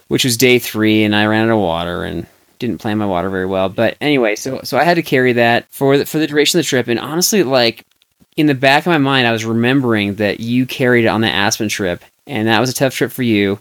[0.08, 2.26] which was day three, and I ran out of water and
[2.58, 3.68] didn't plan my water very well.
[3.68, 6.64] But anyway, so so I had to carry that for the, for the duration of
[6.64, 7.84] the trip, and honestly, like
[8.36, 11.28] in the back of my mind, I was remembering that you carried it on the
[11.28, 13.58] Aspen trip, and that was a tough trip for you,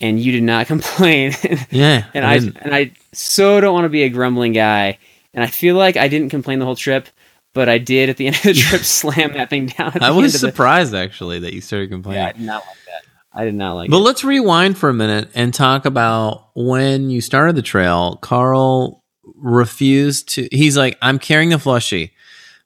[0.00, 1.32] and you did not complain.
[1.70, 2.04] Yeah.
[2.14, 2.56] and I didn't.
[2.56, 4.98] and I so don't want to be a grumbling guy,
[5.34, 7.08] and I feel like I didn't complain the whole trip,
[7.54, 9.92] but I did at the end of the trip slam that thing down.
[10.02, 12.22] I was of the- surprised actually that you started complaining.
[12.22, 13.04] Yeah, not like that.
[13.38, 14.00] I did not like But it.
[14.00, 18.16] let's rewind for a minute and talk about when you started the trail.
[18.16, 19.04] Carl
[19.36, 20.48] refused to.
[20.50, 22.12] He's like, "I'm carrying the flushy,"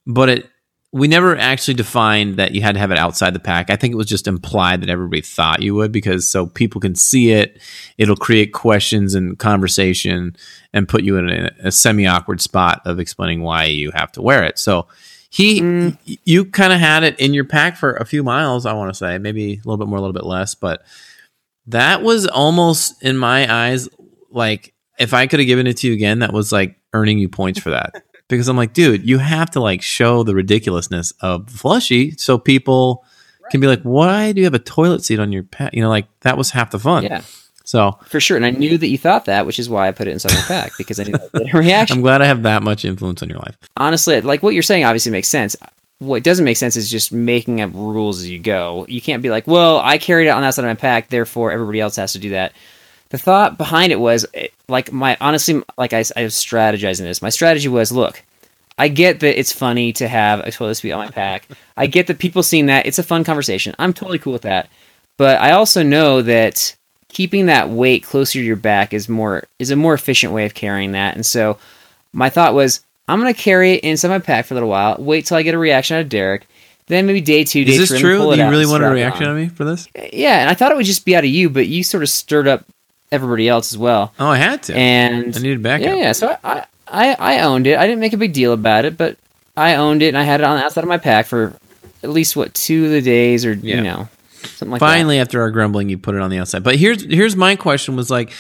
[0.06, 0.48] but it.
[0.94, 3.70] We never actually defined that you had to have it outside the pack.
[3.70, 6.94] I think it was just implied that everybody thought you would because so people can
[6.94, 7.58] see it.
[7.96, 10.37] It'll create questions and conversation
[10.74, 14.20] and put you in a, a semi awkward spot of explaining why you have to
[14.22, 14.58] wear it.
[14.58, 14.87] So
[15.34, 15.96] he, Mm.
[16.24, 18.66] you kind of had it in your pack for a few miles.
[18.66, 20.82] I want to say maybe a little bit more, a little bit less, but
[21.68, 23.88] that was almost in my eyes
[24.30, 27.28] like if I could have given it to you again, that was like earning you
[27.30, 27.94] points for that.
[28.28, 33.02] because I'm like, dude, you have to like show the ridiculousness of flushy so people
[33.50, 35.72] can be like, why do you have a toilet seat on your pack?
[35.72, 37.04] You know, like that was half the fun.
[37.04, 37.22] Yeah,
[37.64, 38.37] So for sure.
[38.37, 40.42] And I knew that you thought that, which is why I put it inside my
[40.42, 41.96] pack because I knew that would get a reaction.
[41.98, 43.57] I'm glad I have that much influence on your life.
[43.77, 45.57] honestly, like what you're saying obviously makes sense.
[45.98, 48.85] What doesn't make sense is just making up rules as you go.
[48.88, 51.53] You can't be like, well, I carried it on that side of my pack, therefore
[51.53, 52.53] everybody else has to do that.
[53.11, 57.22] The thought behind it was, eh, like, my honestly, like I, I was strategizing this.
[57.22, 58.22] My strategy was, look,
[58.79, 61.46] I get that it's funny to have a toilet seat on my pack.
[61.77, 63.75] I get that people seeing that it's a fun conversation.
[63.79, 64.68] I'm totally cool with that.
[65.18, 66.75] But I also know that
[67.12, 70.55] keeping that weight closer to your back is more is a more efficient way of
[70.55, 71.14] carrying that.
[71.14, 71.59] And so
[72.12, 75.27] my thought was I'm gonna carry it inside my pack for a little while, wait
[75.27, 76.46] till I get a reaction out of Derek.
[76.87, 78.35] Then maybe day two, day Is this true?
[78.35, 79.31] Do you really want a reaction on.
[79.31, 79.88] on me for this?
[80.12, 82.09] Yeah, and I thought it would just be out of you, but you sort of
[82.09, 82.64] stirred up
[83.12, 84.12] everybody else as well.
[84.18, 84.75] Oh, I had to.
[84.75, 85.87] And I needed backup.
[85.87, 86.12] yeah, yeah.
[86.12, 87.79] So I, I, I owned it.
[87.79, 89.16] I didn't make a big deal about it, but
[89.57, 91.55] I owned it and I had it on the outside of my pack for
[92.03, 93.77] at least what two of the days or Yeah.
[93.77, 94.09] you know
[94.46, 96.62] something like Finally, after our grumbling, you put it on the outside.
[96.62, 98.33] But here's here's my question: was like,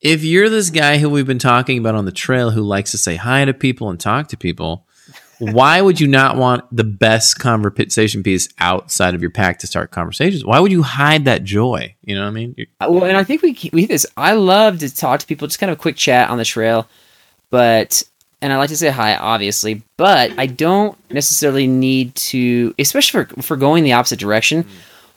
[0.00, 2.98] if you're this guy who we've been talking about on the trail who likes to
[2.98, 4.86] say hi to people and talk to people,
[5.38, 9.90] why would you not want the best conversation piece outside of your pack to start
[9.90, 10.44] conversations?
[10.44, 11.94] Why would you hide that joy?
[12.04, 12.54] You know what I mean?
[12.56, 14.06] You're- uh, Well, and I think we we this.
[14.16, 16.86] I love to talk to people, just kind of a quick chat on the trail,
[17.50, 18.02] but
[18.42, 23.42] and I like to say hi, obviously, but I don't necessarily need to, especially for
[23.42, 24.64] for going the opposite direction.
[24.64, 24.68] Mm.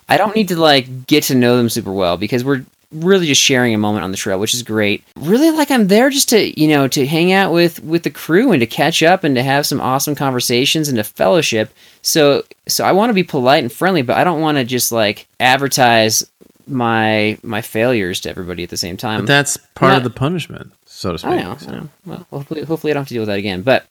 [0.10, 3.42] I don't need to like get to know them super well because we're really just
[3.42, 5.04] sharing a moment on the trail, which is great.
[5.16, 8.52] Really like I'm there just to, you know, to hang out with with the crew
[8.52, 11.74] and to catch up and to have some awesome conversations and to fellowship.
[12.02, 14.92] So so I want to be polite and friendly, but I don't want to just
[14.92, 16.26] like advertise
[16.68, 19.22] my my failures to everybody at the same time.
[19.22, 21.32] But that's part not- of the punishment, so to speak.
[21.32, 21.58] I know.
[21.68, 21.90] I know.
[22.06, 23.62] Well, hopefully, hopefully, I don't have to deal with that again.
[23.64, 23.86] But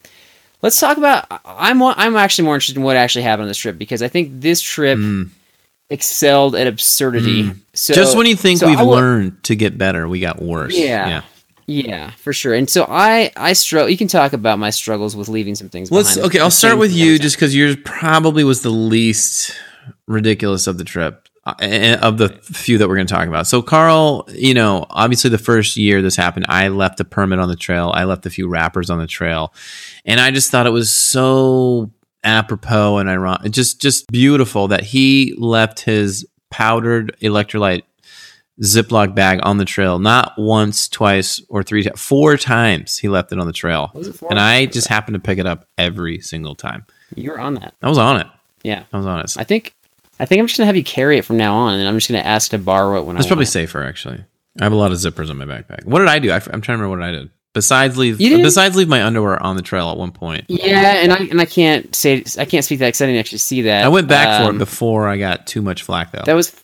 [0.63, 1.27] let's talk about.
[1.45, 4.41] I'm I'm actually more interested in what actually happened on this trip because I think
[4.41, 5.25] this trip hmm.
[5.93, 7.53] Excelled at absurdity.
[7.75, 7.97] So Mm.
[7.97, 10.77] Just when you think so we've wa- learned to get better, we got worse.
[10.77, 11.09] Yeah.
[11.09, 11.23] yeah.
[11.67, 12.55] yeah, for sure.
[12.55, 13.89] And so I I struggle.
[13.89, 15.91] You can talk about my struggles with leaving some things.
[15.91, 16.27] Let's behind.
[16.33, 16.41] okay.
[16.41, 19.55] I'll start with you, just because yours probably was the least
[20.07, 23.47] ridiculous of the trip, uh, and of the few that we're going to talk about.
[23.47, 27.49] So, Carl, you know, obviously the first year this happened, I left a permit on
[27.49, 27.91] the trail.
[27.95, 29.53] I left a few wrappers on the trail,
[30.05, 31.91] and I just thought it was so
[32.25, 37.83] apropos and ironic, just just beautiful that he left his powdered electrolyte
[38.61, 43.33] Ziploc bag on the trail, not once, twice, or three times, four times he left
[43.33, 43.91] it on the trail.
[43.95, 44.31] Was it four?
[44.31, 46.85] And I just happened to pick it up every single time.
[47.17, 47.75] You're on that.
[47.83, 48.27] I was on it.
[48.63, 49.35] Yeah, I was on it.
[49.39, 49.75] I think
[50.21, 52.09] I think I'm just gonna have you carry it from now on, and I'm just
[52.09, 53.29] gonna ask to borrow it when It's I.
[53.29, 53.49] probably it.
[53.49, 54.25] safer actually.
[54.61, 55.85] I have a lot of zippers on my backpack.
[55.87, 56.31] What did I do?
[56.31, 57.31] I, am trying to remember what I did.
[57.55, 60.47] Besides leave, besides leave my underwear on the trail at one point.
[60.49, 63.39] Yeah, and I and I can't say I can't speak that because I didn't actually
[63.39, 63.85] see that.
[63.85, 66.23] I went back for Um, it before I got too much flack though.
[66.25, 66.55] That was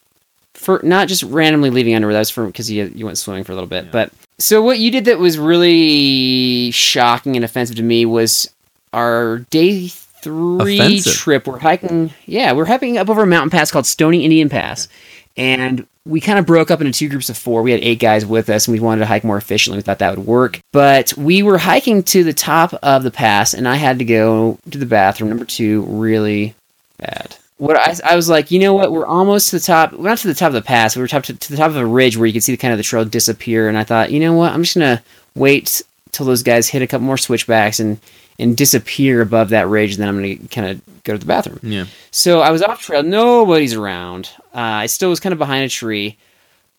[0.55, 2.15] for not just randomly leaving underwear.
[2.15, 3.93] That was for because you you went swimming for a little bit.
[3.93, 8.51] But so what you did that was really shocking and offensive to me was
[8.95, 11.13] our day three Offensive?
[11.13, 11.47] trip.
[11.47, 12.15] We're hiking.
[12.25, 14.89] Yeah, we're hiking up over a mountain pass called Stony Indian Pass,
[15.37, 17.63] and we kind of broke up into two groups of four.
[17.63, 19.79] We had eight guys with us, and we wanted to hike more efficiently.
[19.79, 23.53] We thought that would work, but we were hiking to the top of the pass,
[23.53, 25.29] and I had to go to the bathroom.
[25.29, 26.55] Number two, really
[26.97, 27.37] bad.
[27.59, 28.91] What I, I was like, you know what?
[28.91, 29.93] We're almost to the top.
[29.93, 30.97] We're not to the top of the pass.
[30.97, 32.59] We were top to, to the top of a ridge where you could see the
[32.59, 33.69] kind of the trail disappear.
[33.69, 34.53] And I thought, you know what?
[34.53, 35.03] I'm just gonna
[35.35, 37.99] wait till those guys hit a couple more switchbacks and
[38.39, 39.95] and disappear above that ridge.
[39.95, 41.61] And then I'm gonna kind of go to the bathroom.
[41.63, 41.87] yeah.
[42.11, 43.03] So I was off trail.
[43.03, 44.31] Nobody's around.
[44.55, 46.17] Uh, I still was kind of behind a tree,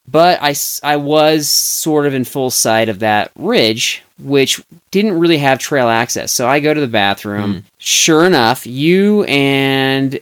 [0.07, 5.37] but I, I was sort of in full sight of that ridge, which didn't really
[5.37, 6.31] have trail access.
[6.31, 7.63] So I go to the bathroom.
[7.77, 10.19] Sure enough, you and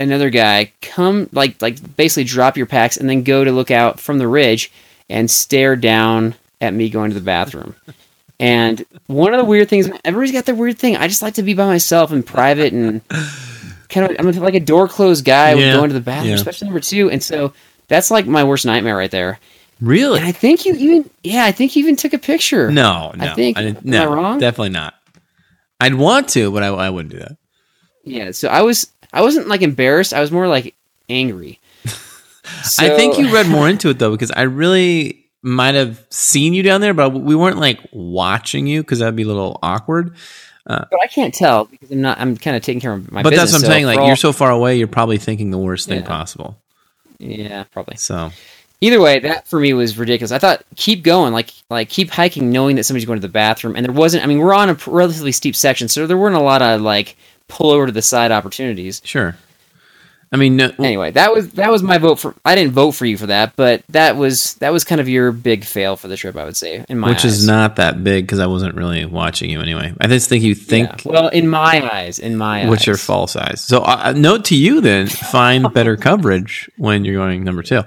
[0.00, 3.98] another guy come like like basically drop your packs and then go to look out
[3.98, 4.70] from the ridge
[5.10, 7.74] and stare down at me going to the bathroom.
[8.40, 10.96] And one of the weird things, everybody's got their weird thing.
[10.96, 13.00] I just like to be by myself in private and
[13.88, 16.34] kind of, I'm like a door closed guy Yeah, going to the bathroom, yeah.
[16.36, 17.10] especially number two.
[17.10, 17.52] And so
[17.88, 19.40] that's like my worst nightmare right there.
[19.80, 20.18] Really?
[20.20, 22.70] And I think you even, yeah, I think you even took a picture.
[22.70, 23.24] no, no.
[23.24, 24.38] I think- didn't, am no, I wrong?
[24.38, 24.94] definitely not.
[25.80, 27.36] I'd want to, but I, I wouldn't do that.
[28.04, 28.30] Yeah.
[28.32, 30.12] So I was, I wasn't like embarrassed.
[30.14, 30.74] I was more like
[31.08, 31.58] angry.
[32.78, 36.62] I think you read more into it though, because I really might have seen you
[36.62, 40.14] down there, but we weren't like watching you because that'd be a little awkward.
[40.66, 43.22] Uh, but I can't tell because I'm not, I'm kind of taking care of my
[43.22, 43.52] but business.
[43.52, 43.86] that's what I'm so saying.
[43.86, 46.58] Like all- you're so far away, you're probably thinking the worst thing possible.
[47.18, 47.96] yeah, probably.
[47.96, 48.30] So
[48.80, 52.50] either way that for me was ridiculous i thought keep going like like keep hiking
[52.50, 54.74] knowing that somebody's going to the bathroom and there wasn't i mean we're on a
[54.86, 57.16] relatively steep section so there weren't a lot of like
[57.48, 59.36] pull over to the side opportunities sure.
[60.30, 62.34] I mean, no, Anyway, that was that was my vote for.
[62.44, 65.32] I didn't vote for you for that, but that was that was kind of your
[65.32, 66.36] big fail for the trip.
[66.36, 67.38] I would say in my which eyes.
[67.40, 69.94] is not that big because I wasn't really watching you anyway.
[70.00, 71.10] I just think you think Yeah.
[71.12, 72.18] well in my eyes.
[72.18, 72.88] In my which eyes.
[72.88, 73.62] are false eyes.
[73.62, 77.82] So, uh, note to you then: find better coverage when you're going number two.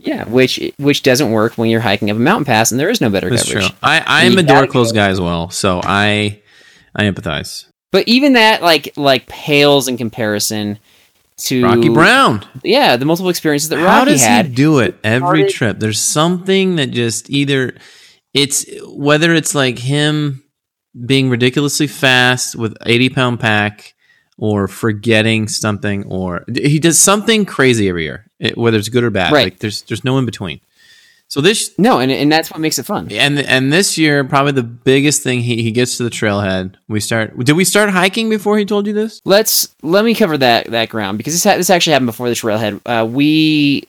[0.00, 3.00] Yeah, which which doesn't work when you're hiking up a mountain pass and there is
[3.00, 3.66] no better That's coverage.
[3.68, 3.76] true.
[3.82, 6.40] I I am a door closed guy as well, so I
[6.94, 7.66] I empathize.
[7.92, 10.78] But even that like like pales in comparison
[11.38, 12.44] to Rocky Brown.
[12.64, 14.46] Yeah, the multiple experiences that Rocky How does had.
[14.46, 15.78] he do it every started- trip?
[15.80, 17.74] There's something that just either
[18.34, 20.42] it's whether it's like him
[21.06, 23.94] being ridiculously fast with 80 pound pack
[24.36, 29.10] or forgetting something or he does something crazy every year, it- whether it's good or
[29.10, 29.32] bad.
[29.32, 29.44] Right.
[29.46, 30.60] Like there's there's no in between.
[31.28, 33.08] So this no, and and that's what makes it fun.
[33.12, 36.74] and and this year probably the biggest thing he, he gets to the trailhead.
[36.88, 37.38] We start.
[37.38, 39.20] Did we start hiking before he told you this?
[39.26, 42.34] Let's let me cover that that ground because this ha- this actually happened before the
[42.34, 42.80] trailhead.
[42.86, 43.86] Uh, we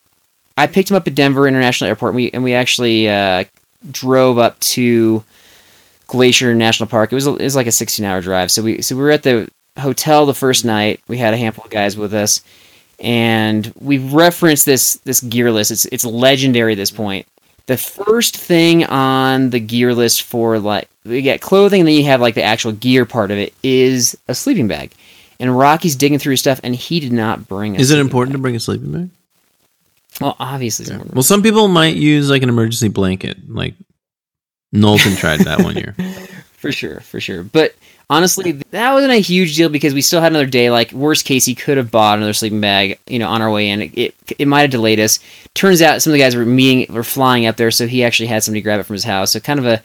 [0.57, 2.09] I picked him up at Denver International Airport.
[2.09, 3.45] And we and we actually uh,
[3.89, 5.23] drove up to
[6.07, 7.13] Glacier National Park.
[7.13, 8.51] It was it was like a sixteen hour drive.
[8.51, 9.47] So we so we were at the
[9.77, 10.99] hotel the first night.
[11.07, 12.41] We had a handful of guys with us,
[12.99, 15.71] and we've referenced this this gear list.
[15.71, 17.27] It's it's legendary at this point.
[17.67, 22.05] The first thing on the gear list for like you get clothing, and then you
[22.05, 24.91] have like the actual gear part of it is a sleeping bag.
[25.39, 27.77] And Rocky's digging through his stuff, and he did not bring.
[27.77, 29.09] A Is it important to bring a sleeping bag?
[30.19, 31.15] Well, obviously, it's important.
[31.15, 33.37] Well, some people might use like an emergency blanket.
[33.47, 33.75] Like
[34.73, 35.95] Knowlton tried that one year.
[36.57, 37.43] for sure, for sure.
[37.43, 37.73] But
[38.09, 40.69] honestly, that wasn't a huge deal because we still had another day.
[40.69, 43.69] Like worst case, he could have bought another sleeping bag, you know, on our way
[43.69, 43.81] in.
[43.81, 45.19] It it, it might have delayed us.
[45.53, 48.27] Turns out some of the guys were meeting, were flying up there, so he actually
[48.27, 49.31] had somebody grab it from his house.
[49.31, 49.81] So kind of a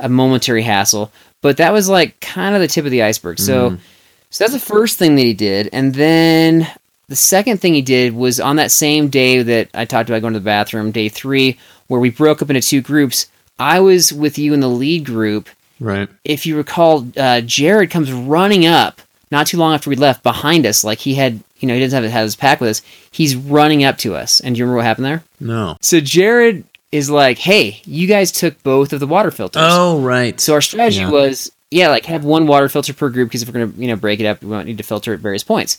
[0.00, 1.12] a momentary hassle.
[1.40, 3.38] But that was like kind of the tip of the iceberg.
[3.38, 3.82] So mm-hmm.
[4.30, 6.68] so that's the first thing that he did, and then
[7.08, 10.32] the second thing he did was on that same day that I talked about going
[10.32, 11.58] to the bathroom, day three,
[11.88, 13.26] where we broke up into two groups.
[13.58, 15.48] I was with you in the lead group.
[15.80, 16.08] Right.
[16.24, 20.64] If you recall, uh, Jared comes running up not too long after we left behind
[20.66, 22.82] us, like he had, you know, he doesn't have, have his pack with us.
[23.10, 25.24] He's running up to us, and do you remember what happened there?
[25.40, 25.76] No.
[25.80, 30.38] So Jared is like, "Hey, you guys took both of the water filters." Oh, right.
[30.40, 31.10] So our strategy Yeah.
[31.10, 33.96] was, yeah, like have one water filter per group because if we're gonna, you know,
[33.96, 35.78] break it up, we won't need to filter at various points.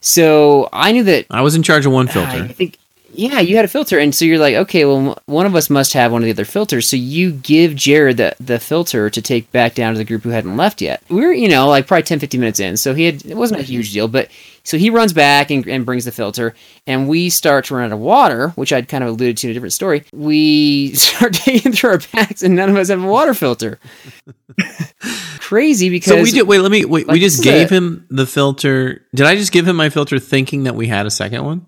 [0.00, 1.26] So I knew that.
[1.30, 2.28] I was in charge of one filter.
[2.44, 2.78] I think,
[3.14, 5.92] yeah, you had a filter, and so you're like, okay, well, one of us must
[5.92, 6.88] have one of the other filters.
[6.88, 10.30] So you give Jared the the filter to take back down to the group who
[10.30, 11.02] hadn't left yet.
[11.08, 13.60] We were, you know, like probably 10, 15 minutes in, so he had it wasn't
[13.60, 14.28] a huge deal, but
[14.64, 16.54] so he runs back and, and brings the filter,
[16.86, 19.50] and we start to run out of water, which I'd kind of alluded to in
[19.50, 20.04] a different story.
[20.12, 23.78] We start taking through our packs, and none of us have a water filter.
[25.38, 26.48] Crazy because So we did.
[26.48, 26.84] Wait, let me.
[26.84, 29.06] Wait, we just gave a- him the filter.
[29.14, 31.66] Did I just give him my filter, thinking that we had a second one?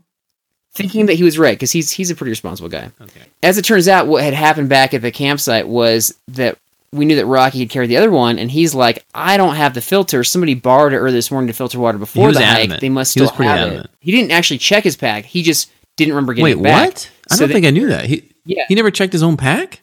[0.77, 2.91] Thinking that he was right because he's he's a pretty responsible guy.
[3.01, 3.23] Okay.
[3.43, 6.59] As it turns out, what had happened back at the campsite was that
[6.93, 9.75] we knew that Rocky had carried the other one, and he's like, "I don't have
[9.75, 10.23] the filter.
[10.25, 12.81] Somebody borrowed it earlier this morning to filter water before the hike.
[12.81, 13.85] They must He still have adamant.
[13.87, 15.25] it." He didn't actually check his pack.
[15.25, 16.87] He just didn't remember getting Wait, it back.
[16.89, 17.11] what?
[17.31, 18.05] I So don't that- think I knew that.
[18.07, 18.65] He Yeah.
[18.69, 19.81] he never checked his own pack.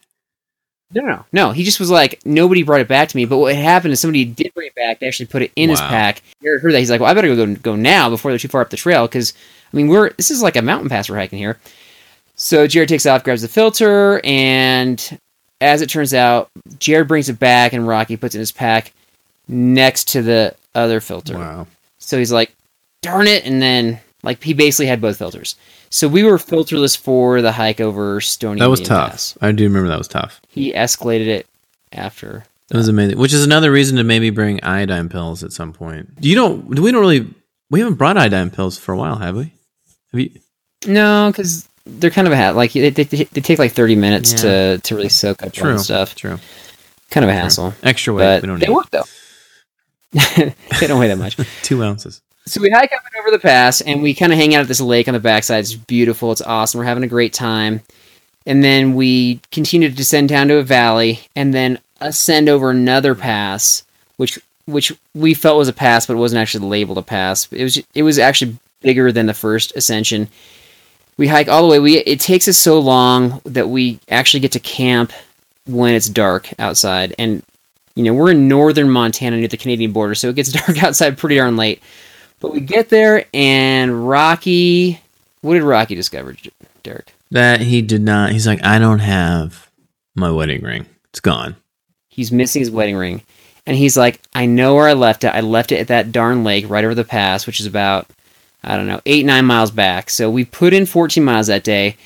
[0.95, 1.51] No, no, no.
[1.51, 3.25] He just was like, nobody brought it back to me.
[3.25, 4.99] But what had happened is somebody did bring it back.
[4.99, 5.89] They actually put it in his Wow.
[5.89, 6.21] pack.
[6.43, 6.79] Jared heard that.
[6.79, 9.07] He's like, well, I better go go now before they're too far up the trail.
[9.07, 9.33] Because
[9.73, 11.59] I mean, we're this is like a mountain pass we're hiking here.
[12.35, 15.19] So Jared takes off, grabs the filter, and
[15.61, 18.91] as it turns out, Jared brings it back, and Rocky puts it in his pack
[19.47, 21.37] next to the other filter.
[21.37, 21.67] Wow.
[21.99, 22.53] So he's like,
[23.01, 23.45] darn it.
[23.45, 25.55] And then, like, he basically had both filters.
[25.89, 29.11] So we were filterless for the hike over Stoney That was Indian tough.
[29.11, 29.37] Pass.
[29.41, 30.41] I do remember that was tough.
[30.49, 31.47] He escalated it
[31.91, 32.43] after.
[32.69, 33.17] That was amazing.
[33.17, 36.19] Which is another reason to maybe bring iodine pills at some point.
[36.19, 36.65] Do you don't.
[36.65, 37.31] We don't really.
[37.69, 39.53] We haven't brought iodine pills for a while, have we?
[40.13, 40.29] You?
[40.85, 42.55] No, because they're kind of a hat.
[42.55, 44.37] Like, they, they, they take like 30 minutes Yeah.
[44.39, 45.77] to, to really soak up True.
[45.77, 46.15] stuff.
[46.15, 46.39] True.
[47.09, 47.73] Kind of a hassle.
[47.83, 48.23] Extra weight.
[48.23, 49.03] But we don't they need work, though.
[50.81, 51.37] they don't weigh that much.
[51.63, 52.21] two ounces.
[52.45, 54.67] So we hike up and over the pass, and we kind of hang out at
[54.67, 55.61] this lake on the backside.
[55.61, 56.31] It's beautiful.
[56.31, 56.79] It's awesome.
[56.79, 57.81] We're having a great time.
[58.45, 63.15] And then we continue to descend down to a valley, and then ascend over another
[63.15, 63.83] pass,
[64.17, 67.47] which which we felt was a pass, but it wasn't actually labeled a pass.
[67.51, 70.27] It was it was actually bigger than the first ascension.
[71.17, 71.79] We hike all the way.
[71.79, 75.11] We it takes us so long that we actually get to camp
[75.65, 77.43] when it's dark outside, and
[77.95, 81.17] you know we're in northern Montana near the Canadian border, so it gets dark outside
[81.17, 81.81] pretty darn late.
[82.39, 84.99] But we get there, and Rocky.
[85.41, 86.35] What did Rocky discover,
[86.83, 87.13] Derek?
[87.31, 88.31] That he did not.
[88.31, 89.69] He's like, I don't have
[90.15, 90.85] my wedding ring.
[91.09, 91.55] It's gone.
[92.09, 93.23] He's missing his wedding ring.
[93.65, 95.29] And he's like, I know where I left it.
[95.29, 98.07] I left it at that darn lake right over the pass, which is about,
[98.63, 100.09] I don't know, eight, nine miles back.
[100.09, 101.97] So we put in 14 miles that day,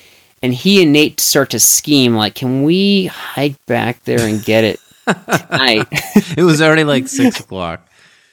[0.41, 4.63] and he and Nate start to scheme like, can we hike back there and get
[4.63, 5.87] it tonight?
[6.37, 7.81] it was already like six o'clock.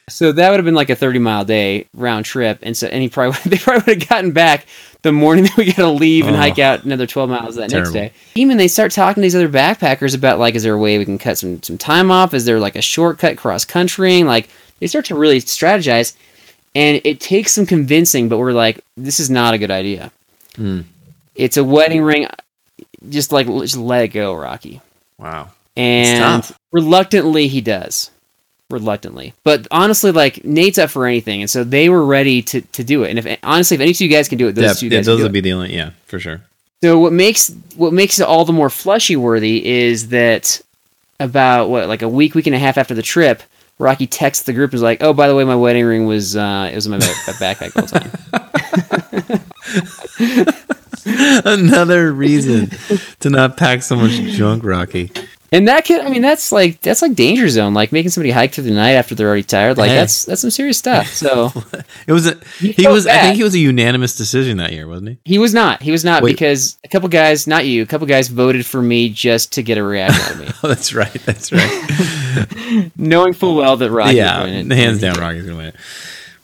[0.09, 3.03] so that would have been like a 30 mile day round trip, and so and
[3.03, 4.67] he probably they probably would have gotten back
[5.03, 6.39] the morning that we got to leave and Oh.
[6.39, 7.93] hike out another 12 miles that next Terrible.
[7.93, 8.13] day.
[8.37, 11.05] Even they start talking to these other backpackers about like, is there a way we
[11.05, 12.33] can cut some some time off?
[12.33, 14.25] Is there like a shortcut cross country?
[14.25, 14.49] Like
[14.81, 16.15] they start to really strategize,
[16.75, 18.29] and it takes some convincing.
[18.29, 20.13] But we're like, this is not a good idea.
[20.57, 20.83] Hmm.
[21.35, 22.29] It's a wedding ring.
[23.09, 24.81] Just like just let it go, Rocky.
[25.19, 25.51] Wow.
[25.77, 28.11] And reluctantly, he does.
[28.71, 32.83] Reluctantly, but honestly, like Nate's up for anything, and so they were ready to, to
[32.83, 33.11] do it.
[33.11, 35.07] And if honestly, if any two guys can do it, those Yeah, two yeah, guys
[35.07, 35.77] those would be the only.
[35.77, 36.41] Yeah, for sure.
[36.83, 40.63] So what makes what makes it all the more flushy worthy is that
[41.21, 43.43] about what like a week, week and a half after the trip,
[43.79, 46.69] Rocky texts the group is like, "Oh, by the way, my wedding ring was uh,
[46.71, 49.41] it was in my backpack all the
[50.47, 50.61] time."
[51.45, 52.71] Another reason
[53.21, 55.11] to not pack so much junk, Rocky.
[55.55, 58.53] And that could, I mean, that's like that's like danger zone, like making somebody hike
[58.53, 59.79] through the night after they're already tired.
[59.79, 59.97] Like Hey.
[59.97, 61.07] that's that's some serious stuff.
[61.09, 61.53] So
[62.09, 65.11] It was a he was I think he was a unanimous decision that year, wasn't
[65.11, 65.19] he?
[65.25, 66.33] he was not, he was not Wait.
[66.33, 69.79] because a couple guys, not you, a couple guys voted for me just to get
[69.79, 71.13] a reaction out of me, Oh, that's right.
[71.25, 72.91] That's right.
[72.97, 74.17] knowing full well that Rocky.
[74.17, 74.77] yeah, would win it.
[74.77, 75.77] hands down, Rocky's gonna win it.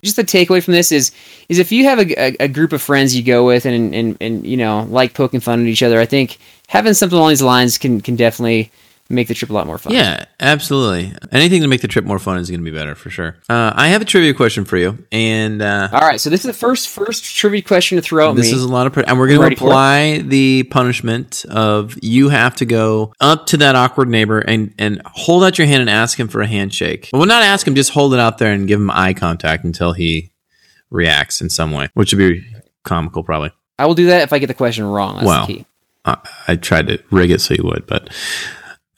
[0.02, 1.10] just the takeaway from this is
[1.48, 4.16] is if you have a, a, a group of friends you go with and, and
[4.20, 6.38] and you know like poking fun at each other, I think
[6.68, 8.70] having something along these lines can can definitely
[9.10, 9.92] make the trip a lot more fun.
[9.92, 11.12] Yeah, absolutely.
[11.32, 13.36] Anything to make the trip more fun is going to be better for sure.
[13.48, 16.46] Uh, I have a trivia question for you, and uh, All right, so this is
[16.46, 18.56] the first first trivia question to throw at this me.
[18.56, 19.68] is a lot of, pre- and we're going to ready for it?
[19.68, 25.02] apply the punishment of you have to go up to that awkward neighbor and and
[25.04, 27.10] hold out your hand and ask him for a handshake.
[27.12, 29.92] Well, not ask him, just hold it out there and give him eye contact until
[29.92, 30.30] he
[30.90, 32.44] reacts in some way, which would be
[32.84, 33.50] comical, probably.
[33.78, 35.24] I will do that if I get the question wrong.
[35.24, 35.66] That's key.
[36.04, 36.16] I,
[36.48, 38.08] I tried to rig it so you would, but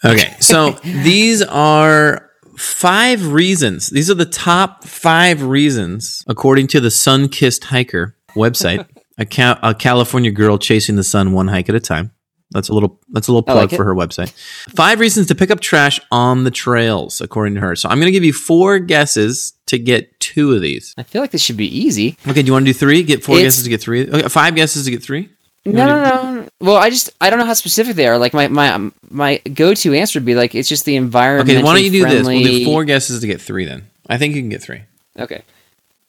[0.05, 0.35] okay.
[0.41, 3.89] So these are five reasons.
[3.91, 8.87] These are the top five reasons, according to the Sun Kissed Hiker website.
[9.19, 12.13] a, ca- a California girl chasing the sun one hike at a time.
[12.51, 13.01] That's a little.
[13.09, 14.31] That's a little plug like for her website.
[14.75, 17.75] Five reasons to pick up trash on the trails, according to her.
[17.77, 20.95] So I'm going to give you four guesses to get two of these.
[20.99, 22.19] I feel like this should be easy.
[22.29, 23.03] Okay, do you want to do three?
[23.05, 24.07] Get four It's- guesses to get three.
[24.07, 25.31] Okay, five guesses to get three.
[25.65, 26.03] No, no,
[26.43, 26.49] no.
[26.61, 28.19] Well, I just I don't know how specific they are.
[28.19, 31.49] Like my my my go to answer would be like it's just the environment.
[31.51, 32.27] Okay, why don't you do this?
[32.27, 33.87] We'll do four guesses to get three then.
[34.09, 34.83] I think you can get three.
[35.19, 35.43] Okay.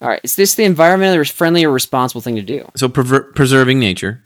[0.02, 0.20] All right.
[0.24, 2.70] Is this the environmentally friendly or responsible thing to do?
[2.76, 4.22] So prever- preserving nature.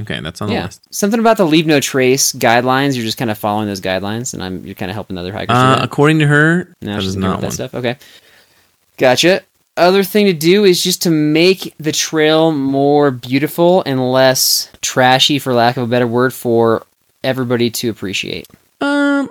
[0.00, 0.64] Okay, that's on the Yeah.
[0.66, 0.80] list.
[0.94, 2.94] Something about the leave no trace guidelines.
[2.96, 5.56] You're just kind of following those guidelines, and I'm you're kind of helping other hikers.
[5.56, 7.52] Uh, according to her, No, she's not that one.
[7.52, 7.74] stuff.
[7.74, 7.96] Okay.
[8.98, 9.42] Gotcha.
[9.76, 15.38] Other thing to do is just to make the trail more beautiful and less trashy,
[15.38, 16.84] for lack of a better word, for
[17.22, 18.46] everybody to appreciate.
[18.80, 19.30] Um,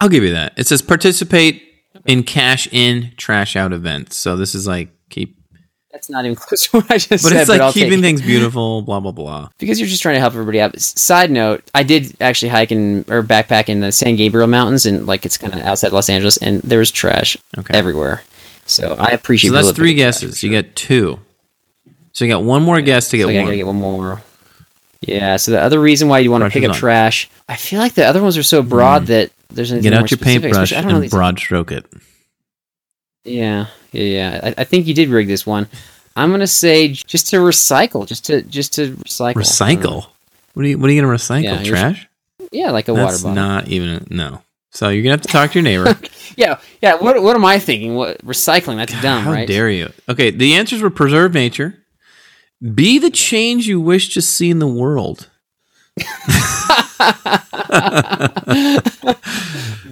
[0.00, 0.54] I'll give you that.
[0.56, 1.62] It says participate
[2.04, 4.16] in cache in, trash out events.
[4.16, 5.36] So this is like keep,
[5.92, 7.22] That's not even close to what I just said.
[7.22, 7.40] but said.
[7.42, 8.82] it's like I'll take keeping things beautiful.
[8.82, 9.48] Blah blah blah.
[9.58, 10.78] because you're just trying to help everybody out.
[10.80, 15.06] Side note: I did actually hike in or backpack in the San Gabriel Mountains, and
[15.06, 17.72] like it's kind of outside Los Angeles, and there was trash Okay.
[17.76, 18.22] everywhere.
[18.66, 19.50] So I appreciate.
[19.50, 20.40] So that's three guesses.
[20.40, 20.62] for You sure.
[20.62, 21.20] get two.
[22.12, 24.22] So you got one more guess to get So I gotta get one more.
[25.00, 25.36] Yeah.
[25.36, 28.04] So the other reason why you want to pick up trash, I feel like the
[28.06, 29.92] other ones are so broad that there's anything Mm.
[29.92, 31.86] Get more out your specific, paintbrush and broad stroke it.
[33.24, 34.40] Yeah, yeah, yeah.
[34.56, 35.66] I, I think you did rig this one.
[36.16, 39.34] I'm gonna say just to recycle, just to just to recycle.
[39.34, 40.06] Recycle.
[40.54, 40.78] What are you?
[40.78, 41.42] What are you gonna recycle?
[41.42, 42.08] Yeah, trash?
[42.52, 43.34] Yeah, like a That's water bottle.
[43.34, 44.42] not even no.
[44.70, 45.98] So you're gonna have to talk to your neighbor.
[46.36, 46.94] Yeah, yeah.
[46.96, 47.94] What what am I thinking?
[47.94, 48.76] What recycling?
[48.76, 49.48] That's dumb, How right?
[49.48, 49.90] dare you?
[50.08, 51.78] Okay, the answers were preserve nature,
[52.74, 55.28] be the change you wish to see in the world.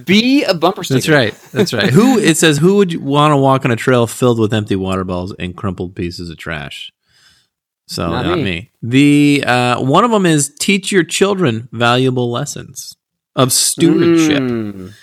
[0.05, 0.99] Be a bumper sticker.
[0.99, 1.33] That's right.
[1.51, 1.89] That's right.
[1.89, 5.03] who it says who would want to walk on a trail filled with empty water
[5.03, 6.91] bottles and crumpled pieces of trash?
[7.87, 8.43] So Not not, me.
[8.43, 8.71] me.
[8.81, 12.95] The uh, one of them is teach your children valuable lessons
[13.35, 14.93] of stewardship, Mm,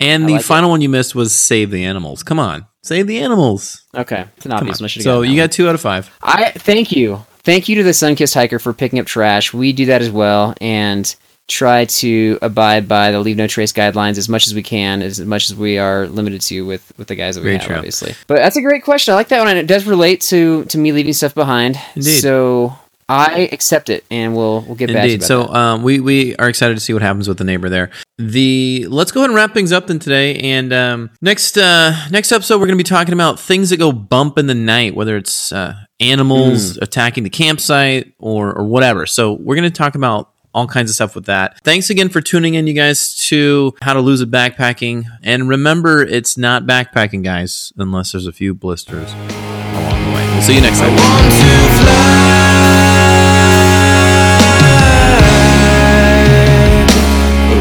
[0.00, 0.44] and the like it.
[0.44, 2.22] final one you missed was save the animals.
[2.22, 3.82] Come on, save the animals.
[3.94, 4.84] okay, it's an obvious on.
[4.84, 4.88] one.
[4.90, 6.10] So you got two out of five.
[6.22, 9.52] I thank you, thank you to the Sunkissed hiker for picking up trash.
[9.54, 11.14] We do that as well, and
[11.48, 15.20] try to abide by the leave no trace guidelines as much as we can, as
[15.20, 17.76] much as we are limited to with with the guys that we Very have, true.
[17.76, 18.14] obviously.
[18.26, 19.12] But that's a great question.
[19.12, 21.78] I like that one, and it does relate to to me leaving stuff behind.
[21.94, 22.20] Indeed.
[22.20, 22.76] So
[23.08, 25.26] I accept it, and we'll we'll get back to you Indeed.
[25.26, 27.90] So um, we we are excited to see what happens with the neighbor there.
[28.18, 30.36] The let's go ahead and wrap things up then today.
[30.38, 33.92] And um, next uh, next episode, we're going to be talking about things that go
[33.92, 39.06] bump in the night, whether it's uh, animals attacking the campsite or or whatever.
[39.06, 41.60] So we're going to talk about all kinds of stuff with that.
[41.62, 45.04] Thanks again for tuning in, you guys, to how to lose a backpacking.
[45.22, 50.26] And remember, it's not backpacking, guys, unless there's a few blisters along the way.
[50.32, 50.96] We'll see you next time.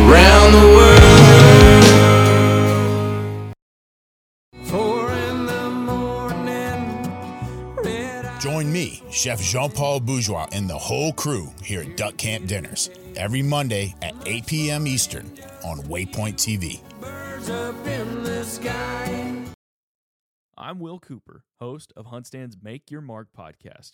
[0.10, 0.96] Around the world.
[8.40, 12.92] Join me, Chef Jean Paul Bourgeois, and the whole crew here at Duck Camp Dinners
[13.16, 14.86] every Monday at 8 p.m.
[14.86, 15.26] Eastern
[15.64, 16.80] on Waypoint TV.
[20.58, 23.94] I'm Will Cooper, host of Huntstand's Make Your Mark podcast.